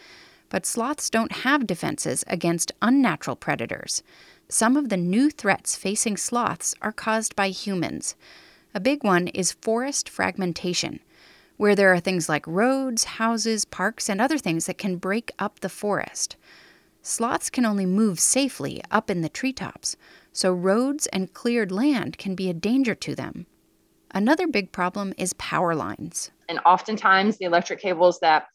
But 0.50 0.66
sloths 0.66 1.10
don't 1.10 1.32
have 1.32 1.68
defenses 1.68 2.24
against 2.28 2.72
unnatural 2.82 3.36
predators. 3.36 4.04
Some 4.48 4.78
of 4.78 4.90
the 4.90 4.98
new 4.98 5.30
threats 5.30 5.76
facing 5.76 6.18
sloths 6.18 6.76
are 6.82 6.92
caused 6.92 7.36
by 7.36 7.50
humans. 7.50 8.16
A 8.74 8.80
big 8.80 9.04
one 9.04 9.28
is 9.30 9.54
forest 9.54 10.08
fragmentation, 10.08 11.00
where 11.58 11.76
there 11.76 11.92
are 11.94 12.00
things 12.00 12.30
like 12.30 12.46
roads, 12.46 13.06
houses, 13.06 13.66
parks, 13.66 14.10
and 14.10 14.22
other 14.22 14.38
things 14.38 14.66
that 14.66 14.78
can 14.78 14.98
break 14.98 15.32
up 15.40 15.62
the 15.62 15.70
forest. 15.70 16.36
Sloths 17.02 17.50
can 17.50 17.66
only 17.66 17.86
move 17.86 18.20
safely 18.20 18.82
up 18.92 19.10
in 19.10 19.22
the 19.22 19.30
treetops, 19.30 19.96
so 20.34 20.52
roads 20.52 21.08
and 21.08 21.34
cleared 21.34 21.72
land 21.72 22.18
can 22.18 22.36
be 22.36 22.50
a 22.50 22.54
danger 22.54 22.96
to 22.96 23.16
them. 23.16 23.46
Another 24.12 24.48
big 24.48 24.72
problem 24.72 25.14
is 25.18 25.34
power 25.34 25.76
lines. 25.76 26.32
And 26.50 26.60
oftentimes, 26.66 27.38
the 27.38 27.46
electric 27.46 27.80
cables 27.80 28.20
that 28.20 28.48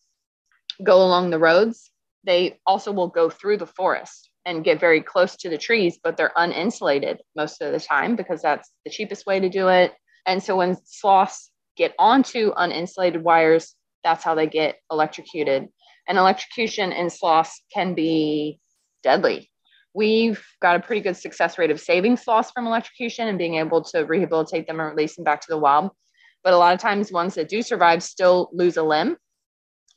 go 0.84 1.02
along 1.02 1.30
the 1.30 1.38
roads, 1.38 1.90
they 2.24 2.58
also 2.66 2.92
will 2.92 3.08
go 3.08 3.30
through 3.30 3.58
the 3.58 3.66
forest 3.66 4.30
and 4.46 4.64
get 4.64 4.80
very 4.80 5.02
close 5.02 5.36
to 5.36 5.48
the 5.48 5.58
trees, 5.58 5.98
but 6.02 6.16
they're 6.16 6.32
uninsulated 6.36 7.18
most 7.36 7.60
of 7.60 7.72
the 7.72 7.80
time 7.80 8.16
because 8.16 8.42
that's 8.42 8.70
the 8.84 8.90
cheapest 8.90 9.26
way 9.26 9.40
to 9.40 9.48
do 9.48 9.68
it. 9.68 9.92
And 10.26 10.42
so 10.42 10.56
when 10.56 10.76
sloths 10.84 11.50
get 11.76 11.94
onto 11.98 12.52
uninsulated 12.54 13.22
wires, 13.22 13.74
that's 14.04 14.24
how 14.24 14.34
they 14.34 14.46
get 14.46 14.76
electrocuted. 14.90 15.68
And 16.08 16.18
electrocution 16.18 16.92
in 16.92 17.10
sloths 17.10 17.62
can 17.72 17.94
be 17.94 18.58
deadly. 19.02 19.50
We've 19.92 20.42
got 20.62 20.76
a 20.76 20.80
pretty 20.80 21.02
good 21.02 21.16
success 21.16 21.58
rate 21.58 21.70
of 21.70 21.80
saving 21.80 22.16
sloths 22.16 22.50
from 22.52 22.66
electrocution 22.66 23.28
and 23.28 23.38
being 23.38 23.56
able 23.56 23.82
to 23.84 24.04
rehabilitate 24.04 24.66
them 24.66 24.80
and 24.80 24.90
release 24.90 25.16
them 25.16 25.24
back 25.24 25.40
to 25.42 25.46
the 25.48 25.58
wild. 25.58 25.90
But 26.42 26.54
a 26.54 26.58
lot 26.58 26.74
of 26.74 26.80
times, 26.80 27.12
ones 27.12 27.34
that 27.34 27.48
do 27.48 27.60
survive 27.60 28.02
still 28.02 28.50
lose 28.52 28.76
a 28.76 28.82
limb. 28.82 29.16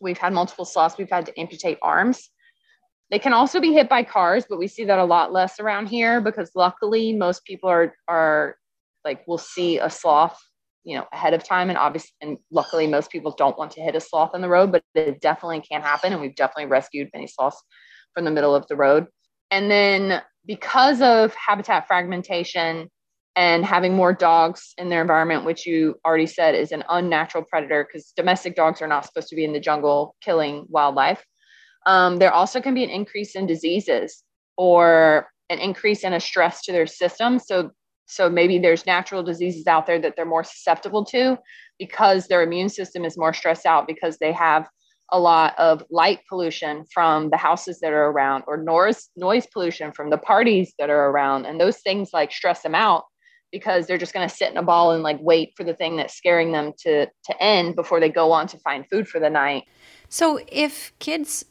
We've 0.03 0.17
had 0.17 0.33
multiple 0.33 0.65
sloths, 0.65 0.97
we've 0.97 1.09
had 1.09 1.25
to 1.25 1.39
amputate 1.39 1.79
arms 1.81 2.29
they 3.13 3.19
can 3.19 3.31
also 3.31 3.59
be 3.59 3.73
hit 3.73 3.89
by 3.89 4.01
cars, 4.01 4.45
but 4.49 4.57
we 4.57 4.67
see 4.67 4.85
that 4.85 4.97
a 4.97 5.05
lot 5.05 5.31
less 5.31 5.59
around 5.59 5.85
here 5.85 6.19
because 6.19 6.49
luckily 6.55 7.13
most 7.13 7.45
people 7.45 7.69
are 7.69 7.93
are 8.07 8.55
like 9.05 9.27
will 9.27 9.37
see 9.37 9.77
a 9.77 9.87
sloth, 9.87 10.41
you 10.83 10.97
know, 10.97 11.05
ahead 11.13 11.35
of 11.35 11.43
time. 11.43 11.69
And 11.69 11.77
obviously, 11.77 12.09
and 12.21 12.39
luckily 12.49 12.87
most 12.87 13.11
people 13.11 13.35
don't 13.37 13.55
want 13.55 13.69
to 13.73 13.81
hit 13.81 13.95
a 13.95 13.99
sloth 13.99 14.31
on 14.33 14.41
the 14.41 14.49
road, 14.49 14.71
but 14.71 14.81
it 14.95 15.21
definitely 15.21 15.61
can 15.61 15.83
happen. 15.83 16.11
And 16.11 16.21
we've 16.23 16.35
definitely 16.35 16.65
rescued 16.65 17.11
many 17.13 17.27
sloths 17.27 17.61
from 18.15 18.25
the 18.25 18.31
middle 18.31 18.55
of 18.55 18.65
the 18.67 18.75
road. 18.75 19.05
And 19.51 19.69
then 19.69 20.23
because 20.47 20.99
of 21.03 21.35
habitat 21.35 21.85
fragmentation 21.85 22.89
and 23.35 23.65
having 23.65 23.95
more 23.95 24.13
dogs 24.13 24.73
in 24.77 24.89
their 24.89 25.01
environment, 25.01 25.45
which 25.45 25.65
you 25.65 25.95
already 26.05 26.27
said 26.27 26.53
is 26.53 26.71
an 26.71 26.83
unnatural 26.89 27.43
predator 27.43 27.85
because 27.85 28.11
domestic 28.15 28.55
dogs 28.55 28.81
are 28.81 28.87
not 28.87 29.05
supposed 29.05 29.27
to 29.29 29.35
be 29.35 29.43
in 29.43 29.53
the 29.53 29.59
jungle 29.59 30.15
killing 30.21 30.65
wildlife. 30.69 31.23
Um, 31.85 32.17
there 32.17 32.31
also 32.31 32.61
can 32.61 32.73
be 32.73 32.83
an 32.83 32.89
increase 32.89 33.35
in 33.35 33.47
diseases 33.47 34.23
or 34.55 35.27
an 35.49 35.59
increase 35.59 36.03
in 36.03 36.13
a 36.13 36.19
stress 36.19 36.61
to 36.63 36.71
their 36.71 36.87
system. 36.87 37.39
So, 37.39 37.71
so 38.05 38.29
maybe 38.29 38.59
there's 38.59 38.85
natural 38.85 39.23
diseases 39.23 39.65
out 39.65 39.87
there 39.87 39.99
that 39.99 40.15
they're 40.15 40.25
more 40.25 40.43
susceptible 40.43 41.03
to 41.05 41.37
because 41.79 42.27
their 42.27 42.43
immune 42.43 42.69
system 42.69 43.03
is 43.03 43.17
more 43.17 43.33
stressed 43.33 43.65
out 43.65 43.87
because 43.87 44.17
they 44.19 44.31
have 44.31 44.69
a 45.11 45.19
lot 45.19 45.57
of 45.59 45.83
light 45.89 46.19
pollution 46.29 46.85
from 46.93 47.29
the 47.29 47.37
houses 47.37 47.79
that 47.81 47.91
are 47.91 48.09
around 48.09 48.43
or 48.47 48.57
noise 48.57 49.09
noise 49.15 49.45
pollution 49.51 49.91
from 49.91 50.09
the 50.09 50.17
parties 50.17 50.73
that 50.79 50.89
are 50.89 51.09
around 51.09 51.45
and 51.45 51.59
those 51.59 51.77
things 51.79 52.09
like 52.13 52.31
stress 52.31 52.61
them 52.61 52.73
out 52.73 53.03
because 53.53 53.87
they're 53.87 53.97
just 53.97 54.13
going 54.13 54.27
to 54.27 54.35
sit 54.35 54.51
in 54.51 54.57
a 54.57 54.63
ball 54.63 54.91
and 54.91 55.03
like 55.03 55.19
wait 55.21 55.53
for 55.55 55.63
the 55.63 55.73
thing 55.73 55.95
that's 55.95 56.13
scaring 56.13 56.51
them 56.51 56.73
to 56.79 57.05
to 57.05 57.41
end 57.41 57.75
before 57.75 58.01
they 58.01 58.09
go 58.09 58.33
on 58.33 58.47
to 58.47 58.57
find 58.57 58.85
food 58.89 59.07
for 59.07 59.19
the 59.19 59.29
night. 59.29 59.63
So 60.09 60.41
if 60.49 60.91
kids 60.99 61.45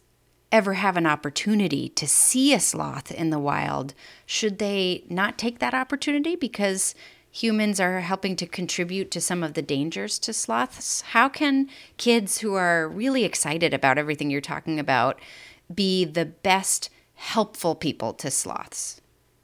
ever 0.51 0.75
have 0.75 0.99
an 0.99 1.07
opportunity 1.07 1.89
to 1.89 2.07
see 2.07 2.53
a 2.53 2.61
sloth 2.61 3.11
in 3.11 3.31
the 3.31 3.39
wild, 3.39 3.95
should 4.27 4.59
they 4.59 5.05
not 5.09 5.39
take 5.39 5.61
that 5.61 5.73
opportunity 5.73 6.37
because 6.37 6.95
humans 7.31 7.81
are 7.81 8.01
helping 8.01 8.37
to 8.37 8.47
contribute 8.47 9.11
to 9.11 9.21
some 9.21 9.43
of 9.43 9.55
the 9.55 9.63
dangers 9.63 10.19
to 10.19 10.33
sloths? 10.33 11.01
How 11.01 11.29
can 11.29 11.69
kids 11.97 12.39
who 12.39 12.55
are 12.55 12.89
really 12.89 13.25
excited 13.25 13.73
about 13.73 13.97
everything 13.97 14.31
you're 14.31 14.43
talking 14.43 14.79
about 14.79 15.19
be 15.75 16.05
the 16.05 16.27
best 16.27 16.91
helpful 17.15 17.75
people 17.75 18.13
to 18.15 18.31
sloths? 18.31 19.02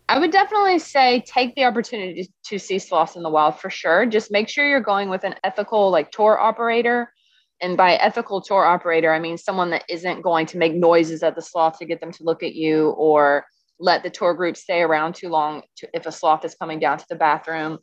I 0.09 0.19
would 0.19 0.31
definitely 0.31 0.79
say 0.79 1.23
take 1.27 1.55
the 1.55 1.65
opportunity 1.65 2.31
to 2.47 2.59
see 2.59 2.79
sloths 2.79 3.17
in 3.17 3.23
the 3.23 3.31
wild 3.31 3.61
for 3.61 3.69
sure. 3.69 4.07
Just 4.07 4.31
make 4.31 4.49
sure 4.49 4.67
you're 4.67 4.81
going 4.81 5.11
with 5.11 5.25
an 5.25 5.35
ethical 5.45 5.91
like 5.91 6.11
tour 6.11 6.39
operator 6.39 7.13
and 7.61 7.77
by 7.77 7.95
ethical 7.95 8.41
tour 8.41 8.65
operator, 8.65 9.13
I 9.13 9.19
mean 9.19 9.37
someone 9.37 9.71
that 9.71 9.85
isn't 9.89 10.23
going 10.23 10.47
to 10.47 10.59
make 10.59 10.75
noises 10.75 11.23
at 11.23 11.35
the 11.35 11.43
sloth 11.43 11.79
to 11.79 11.85
get 11.87 12.01
them 12.01 12.13
to 12.13 12.25
look 12.25 12.43
at 12.43 12.55
you 12.55 12.91
or 12.91 13.45
let 13.81 14.03
the 14.03 14.11
tour 14.11 14.35
group 14.35 14.57
stay 14.57 14.81
around 14.81 15.15
too 15.15 15.29
long 15.29 15.63
to, 15.77 15.89
if 15.93 16.07
a 16.07 16.13
sloth 16.13 16.45
is 16.45 16.55
coming 16.55 16.79
down 16.79 16.99
to 16.99 17.07
the 17.09 17.17
bathroom. 17.17 17.79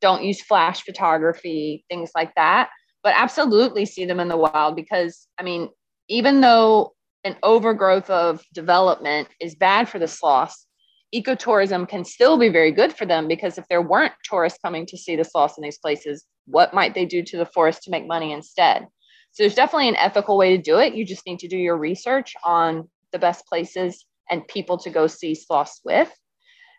Don't 0.00 0.24
use 0.24 0.42
flash 0.42 0.82
photography, 0.82 1.84
things 1.88 2.10
like 2.14 2.34
that. 2.34 2.70
But 3.02 3.14
absolutely 3.16 3.86
see 3.86 4.04
them 4.04 4.20
in 4.20 4.28
the 4.28 4.36
wild 4.36 4.76
because, 4.76 5.26
I 5.38 5.42
mean, 5.42 5.68
even 6.08 6.40
though 6.40 6.94
an 7.24 7.36
overgrowth 7.42 8.10
of 8.10 8.42
development 8.52 9.28
is 9.40 9.54
bad 9.54 9.88
for 9.88 9.98
the 9.98 10.08
sloths, 10.08 10.66
ecotourism 11.14 11.88
can 11.88 12.04
still 12.04 12.38
be 12.38 12.48
very 12.48 12.70
good 12.70 12.92
for 12.92 13.04
them 13.04 13.26
because 13.26 13.58
if 13.58 13.66
there 13.68 13.82
weren't 13.82 14.12
tourists 14.24 14.58
coming 14.64 14.86
to 14.86 14.96
see 14.96 15.16
the 15.16 15.24
sloths 15.24 15.58
in 15.58 15.62
these 15.62 15.78
places, 15.78 16.24
what 16.46 16.74
might 16.74 16.94
they 16.94 17.04
do 17.04 17.22
to 17.22 17.36
the 17.36 17.46
forest 17.46 17.82
to 17.82 17.90
make 17.90 18.06
money 18.06 18.32
instead? 18.32 18.86
So 19.32 19.42
there's 19.42 19.54
definitely 19.54 19.88
an 19.88 19.96
ethical 19.96 20.36
way 20.36 20.56
to 20.56 20.62
do 20.62 20.78
it. 20.78 20.94
You 20.94 21.04
just 21.04 21.26
need 21.26 21.38
to 21.40 21.48
do 21.48 21.56
your 21.56 21.76
research 21.76 22.34
on 22.44 22.88
the 23.12 23.18
best 23.18 23.46
places 23.46 24.04
and 24.28 24.46
people 24.46 24.78
to 24.78 24.90
go 24.90 25.06
see 25.06 25.34
sloths 25.34 25.80
with. 25.84 26.12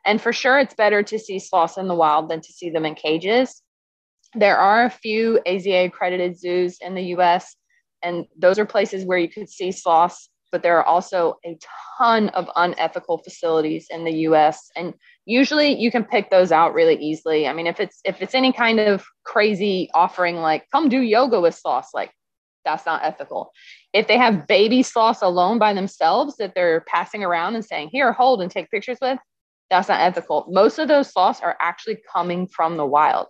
And 0.06 0.22
for 0.22 0.34
sure, 0.34 0.60
it's 0.60 0.74
better 0.74 1.04
to 1.04 1.20
see 1.20 1.39
sloths 1.39 1.78
in 1.78 1.88
the 1.88 1.96
wild 1.96 2.30
than 2.30 2.41
to 2.41 2.54
see 2.54 2.70
them 2.70 2.86
in 2.86 2.96
cages. 2.96 3.62
There 4.34 4.58
are 4.58 4.86
a 4.86 4.89
few 4.89 5.39
AZA 5.46 5.86
accredited 5.86 6.39
zoos 6.39 6.78
in 6.82 6.96
the 6.96 7.04
US, 7.17 7.56
and 8.02 8.26
those 8.38 8.58
are 8.58 8.65
places 8.65 9.06
where 9.06 9.17
you 9.17 9.30
could 9.30 9.50
see 9.50 9.72
sloths, 9.72 10.30
but 10.52 10.64
there 10.64 10.78
are 10.78 10.86
also 10.86 11.38
a 11.46 11.58
ton 11.98 12.30
of 12.30 12.50
unethical 12.56 13.20
facilities 13.20 13.88
in 13.90 14.04
the 14.04 14.12
US. 14.28 14.70
And 14.76 14.94
usually 15.26 15.80
you 15.80 15.92
can 15.92 16.04
pick 16.04 16.30
those 16.30 16.52
out 16.52 16.74
really 16.74 16.96
easily. 16.96 17.48
I 17.48 17.54
mean, 17.54 17.68
if 17.68 17.80
it's 17.80 18.00
if 18.06 18.22
it's 18.22 18.36
any 18.36 18.52
kind 18.52 18.80
of 18.80 19.06
crazy 19.24 19.90
offering 19.94 20.38
like 20.38 20.66
come 20.72 20.90
do 20.90 21.00
yoga 21.02 21.40
with 21.40 21.56
sloths 21.56 21.90
like 21.94 22.12
that's 22.66 22.86
not 22.86 23.04
ethical. 23.04 23.52
If 23.94 24.08
they 24.08 24.18
have 24.18 24.48
baby 24.48 24.84
sloths 24.84 25.22
alone 25.22 25.60
by 25.60 25.74
themselves 25.74 26.38
that 26.38 26.54
they're 26.56 26.82
passing 26.82 27.24
around 27.24 27.56
and 27.56 27.66
saying, 27.66 27.90
here, 27.92 28.12
hold 28.12 28.42
and 28.42 28.52
take 28.52 28.70
pictures 28.70 28.98
with, 29.02 29.20
that's 29.70 29.88
not 29.88 30.02
ethical. 30.02 30.46
Most 30.50 30.80
of 30.80 30.88
those 30.88 31.12
sloths 31.12 31.42
are 31.42 31.58
actually 31.60 32.00
coming 32.12 32.48
from 32.48 32.78
the 32.78 32.86
wild. 32.86 33.28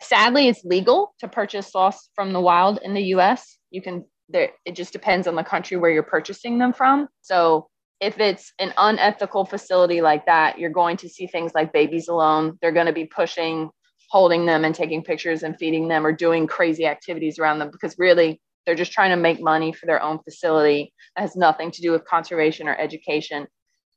Sadly, 0.00 0.48
it's 0.48 0.64
legal 0.64 1.14
to 1.20 1.28
purchase 1.28 1.72
sloths 1.72 2.10
from 2.14 2.32
the 2.32 2.40
wild 2.40 2.78
in 2.82 2.94
the 2.94 3.02
US. 3.14 3.58
You 3.70 3.82
can, 3.82 4.04
there, 4.28 4.50
it 4.64 4.76
just 4.76 4.92
depends 4.92 5.26
on 5.26 5.34
the 5.34 5.44
country 5.44 5.76
where 5.76 5.90
you're 5.90 6.02
purchasing 6.02 6.58
them 6.58 6.72
from. 6.72 7.08
So 7.22 7.68
if 8.00 8.20
it's 8.20 8.52
an 8.58 8.72
unethical 8.76 9.44
facility 9.44 10.00
like 10.00 10.26
that, 10.26 10.58
you're 10.58 10.70
going 10.70 10.96
to 10.98 11.08
see 11.08 11.26
things 11.26 11.52
like 11.54 11.72
babies 11.72 12.08
alone. 12.08 12.58
They're 12.60 12.72
going 12.72 12.86
to 12.86 12.92
be 12.92 13.06
pushing 13.06 13.70
holding 14.08 14.46
them 14.46 14.64
and 14.64 14.74
taking 14.74 15.02
pictures 15.02 15.42
and 15.42 15.56
feeding 15.58 15.88
them 15.88 16.06
or 16.06 16.12
doing 16.12 16.46
crazy 16.46 16.86
activities 16.86 17.38
around 17.38 17.58
them 17.58 17.70
because 17.70 17.94
really 17.98 18.40
they're 18.64 18.74
just 18.74 18.92
trying 18.92 19.10
to 19.10 19.16
make 19.16 19.40
money 19.40 19.72
for 19.72 19.86
their 19.86 20.02
own 20.02 20.18
facility 20.22 20.92
that 21.14 21.22
has 21.22 21.36
nothing 21.36 21.70
to 21.70 21.82
do 21.82 21.92
with 21.92 22.04
conservation 22.04 22.68
or 22.68 22.76
education 22.78 23.46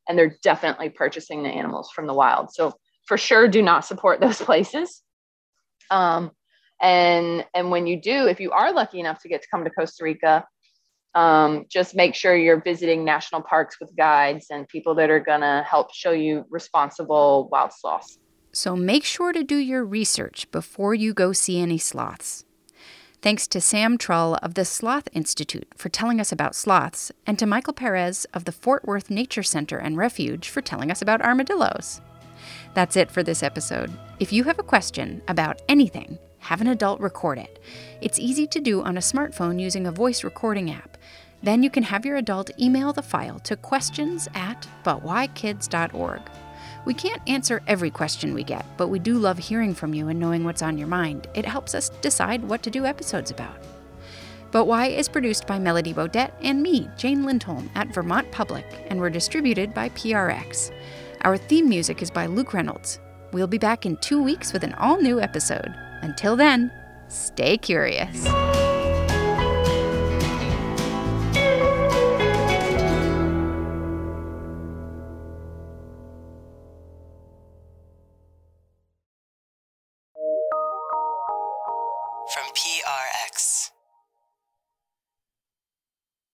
and 0.08 0.18
they're 0.18 0.38
definitely 0.44 0.90
purchasing 0.90 1.44
the 1.44 1.50
animals 1.50 1.90
from 1.96 2.08
the 2.08 2.14
wild 2.14 2.52
so 2.52 2.74
for 3.08 3.18
sure 3.18 3.48
do 3.48 3.62
not 3.62 3.86
support 3.86 4.20
those 4.20 4.42
places 4.42 5.02
um, 5.90 6.32
and 6.82 7.46
and 7.54 7.72
when 7.72 7.88
you 7.88 8.02
do 8.02 8.28
if 8.28 8.40
you 8.40 8.52
are 8.52 8.74
lucky 8.74 9.00
enough 9.00 9.22
to 9.22 9.30
get 9.30 9.42
to 9.42 9.48
come 9.52 9.64
to 9.64 9.70
costa 9.70 10.04
rica 10.04 10.44
Um, 11.14 11.66
just 11.68 11.94
make 11.94 12.16
sure 12.16 12.38
you're 12.38 12.64
visiting 12.64 13.04
national 13.04 13.42
parks 13.42 13.76
with 13.82 13.94
guides 13.98 14.46
and 14.50 14.66
people 14.70 14.96
that 14.96 15.10
are 15.10 15.20
going 15.20 15.42
to 15.42 15.62
help 15.70 15.94
show 15.94 16.12
you 16.12 16.46
responsible 16.50 17.50
wild 17.52 17.74
sloths. 17.74 18.18
So 18.54 18.78
make 18.78 19.04
sure 19.04 19.34
to 19.34 19.44
do 19.44 19.58
your 19.58 19.84
research 19.84 20.50
before 20.52 20.94
you 20.96 21.14
go 21.14 21.34
see 21.34 21.60
any 21.60 21.78
sloths. 21.78 22.46
Thanks 23.22 23.46
to 23.50 23.60
Sam 23.60 23.98
Trull 23.98 24.36
of 24.42 24.54
the 24.54 24.64
Sloth 24.64 25.10
Institute 25.12 25.68
for 25.76 25.90
telling 25.90 26.22
us 26.22 26.32
about 26.32 26.56
sloths, 26.56 27.12
and 27.28 27.38
to 27.40 27.46
Michael 27.46 27.74
Perez 27.74 28.26
of 28.34 28.46
the 28.46 28.54
Fort 28.54 28.86
Worth 28.86 29.10
Nature 29.10 29.44
Center 29.44 29.78
and 29.78 29.98
Refuge 29.98 30.48
for 30.48 30.62
telling 30.62 30.90
us 30.90 31.02
about 31.02 31.22
armadillos. 31.22 32.00
That's 32.74 32.96
it 32.96 33.12
for 33.12 33.22
this 33.22 33.44
episode. 33.44 33.92
If 34.20 34.32
you 34.32 34.46
have 34.46 34.60
a 34.60 34.64
question 34.64 35.22
about 35.28 35.62
anything, 35.68 36.18
have 36.42 36.62
an 36.62 36.68
adult 36.68 37.00
record 37.00 37.38
it. 37.38 37.60
It's 38.02 38.20
easy 38.20 38.46
to 38.48 38.60
do 38.60 38.82
on 38.82 38.98
a 38.98 39.02
smartphone 39.02 39.60
using 39.60 39.88
a 39.88 39.92
voice 39.92 40.24
recording 40.24 40.70
app. 40.70 40.98
Then 41.44 41.64
you 41.64 41.70
can 41.70 41.84
have 41.84 42.06
your 42.06 42.18
adult 42.18 42.52
email 42.60 42.94
the 42.94 43.02
file 43.02 43.40
to 43.40 43.56
questions 43.56 44.28
at 44.36 44.68
butwhykids.org. 44.84 46.22
We 46.86 46.94
can't 46.94 47.22
answer 47.28 47.62
every 47.68 47.92
question 47.92 48.34
we 48.34 48.44
get, 48.44 48.66
but 48.78 48.88
we 48.88 49.00
do 49.00 49.18
love 49.18 49.38
hearing 49.38 49.74
from 49.74 49.94
you 49.94 50.08
and 50.08 50.20
knowing 50.20 50.44
what's 50.44 50.62
on 50.62 50.78
your 50.78 50.88
mind. 50.88 51.28
It 51.34 51.46
helps 51.46 51.76
us 51.76 51.90
decide 52.02 52.44
what 52.44 52.64
to 52.64 52.72
do 52.72 52.86
episodes 52.86 53.32
about. 53.32 53.58
But 54.52 54.66
Why 54.66 54.88
is 54.88 55.08
produced 55.08 55.48
by 55.48 55.60
Melody 55.60 55.94
Bodette 55.94 56.34
and 56.42 56.62
me, 56.62 56.90
Jane 56.98 57.24
Lindholm, 57.24 57.70
at 57.74 57.94
Vermont 57.94 58.30
Public, 58.32 58.66
and 58.90 59.00
we're 59.00 59.10
distributed 59.10 59.74
by 59.74 59.90
PRX. 59.90 60.72
Our 61.22 61.38
theme 61.38 61.70
music 61.70 62.02
is 62.02 62.12
by 62.12 62.26
Luke 62.26 62.54
Reynolds. 62.54 63.00
We'll 63.32 63.48
be 63.48 63.58
back 63.58 63.86
in 63.86 63.96
two 63.98 64.22
weeks 64.22 64.52
with 64.52 64.64
an 64.64 64.74
all 64.74 65.00
new 65.00 65.22
episode. 65.22 65.74
Until 66.02 66.36
then, 66.36 66.72
stay 67.08 67.58
curious. 67.58 68.26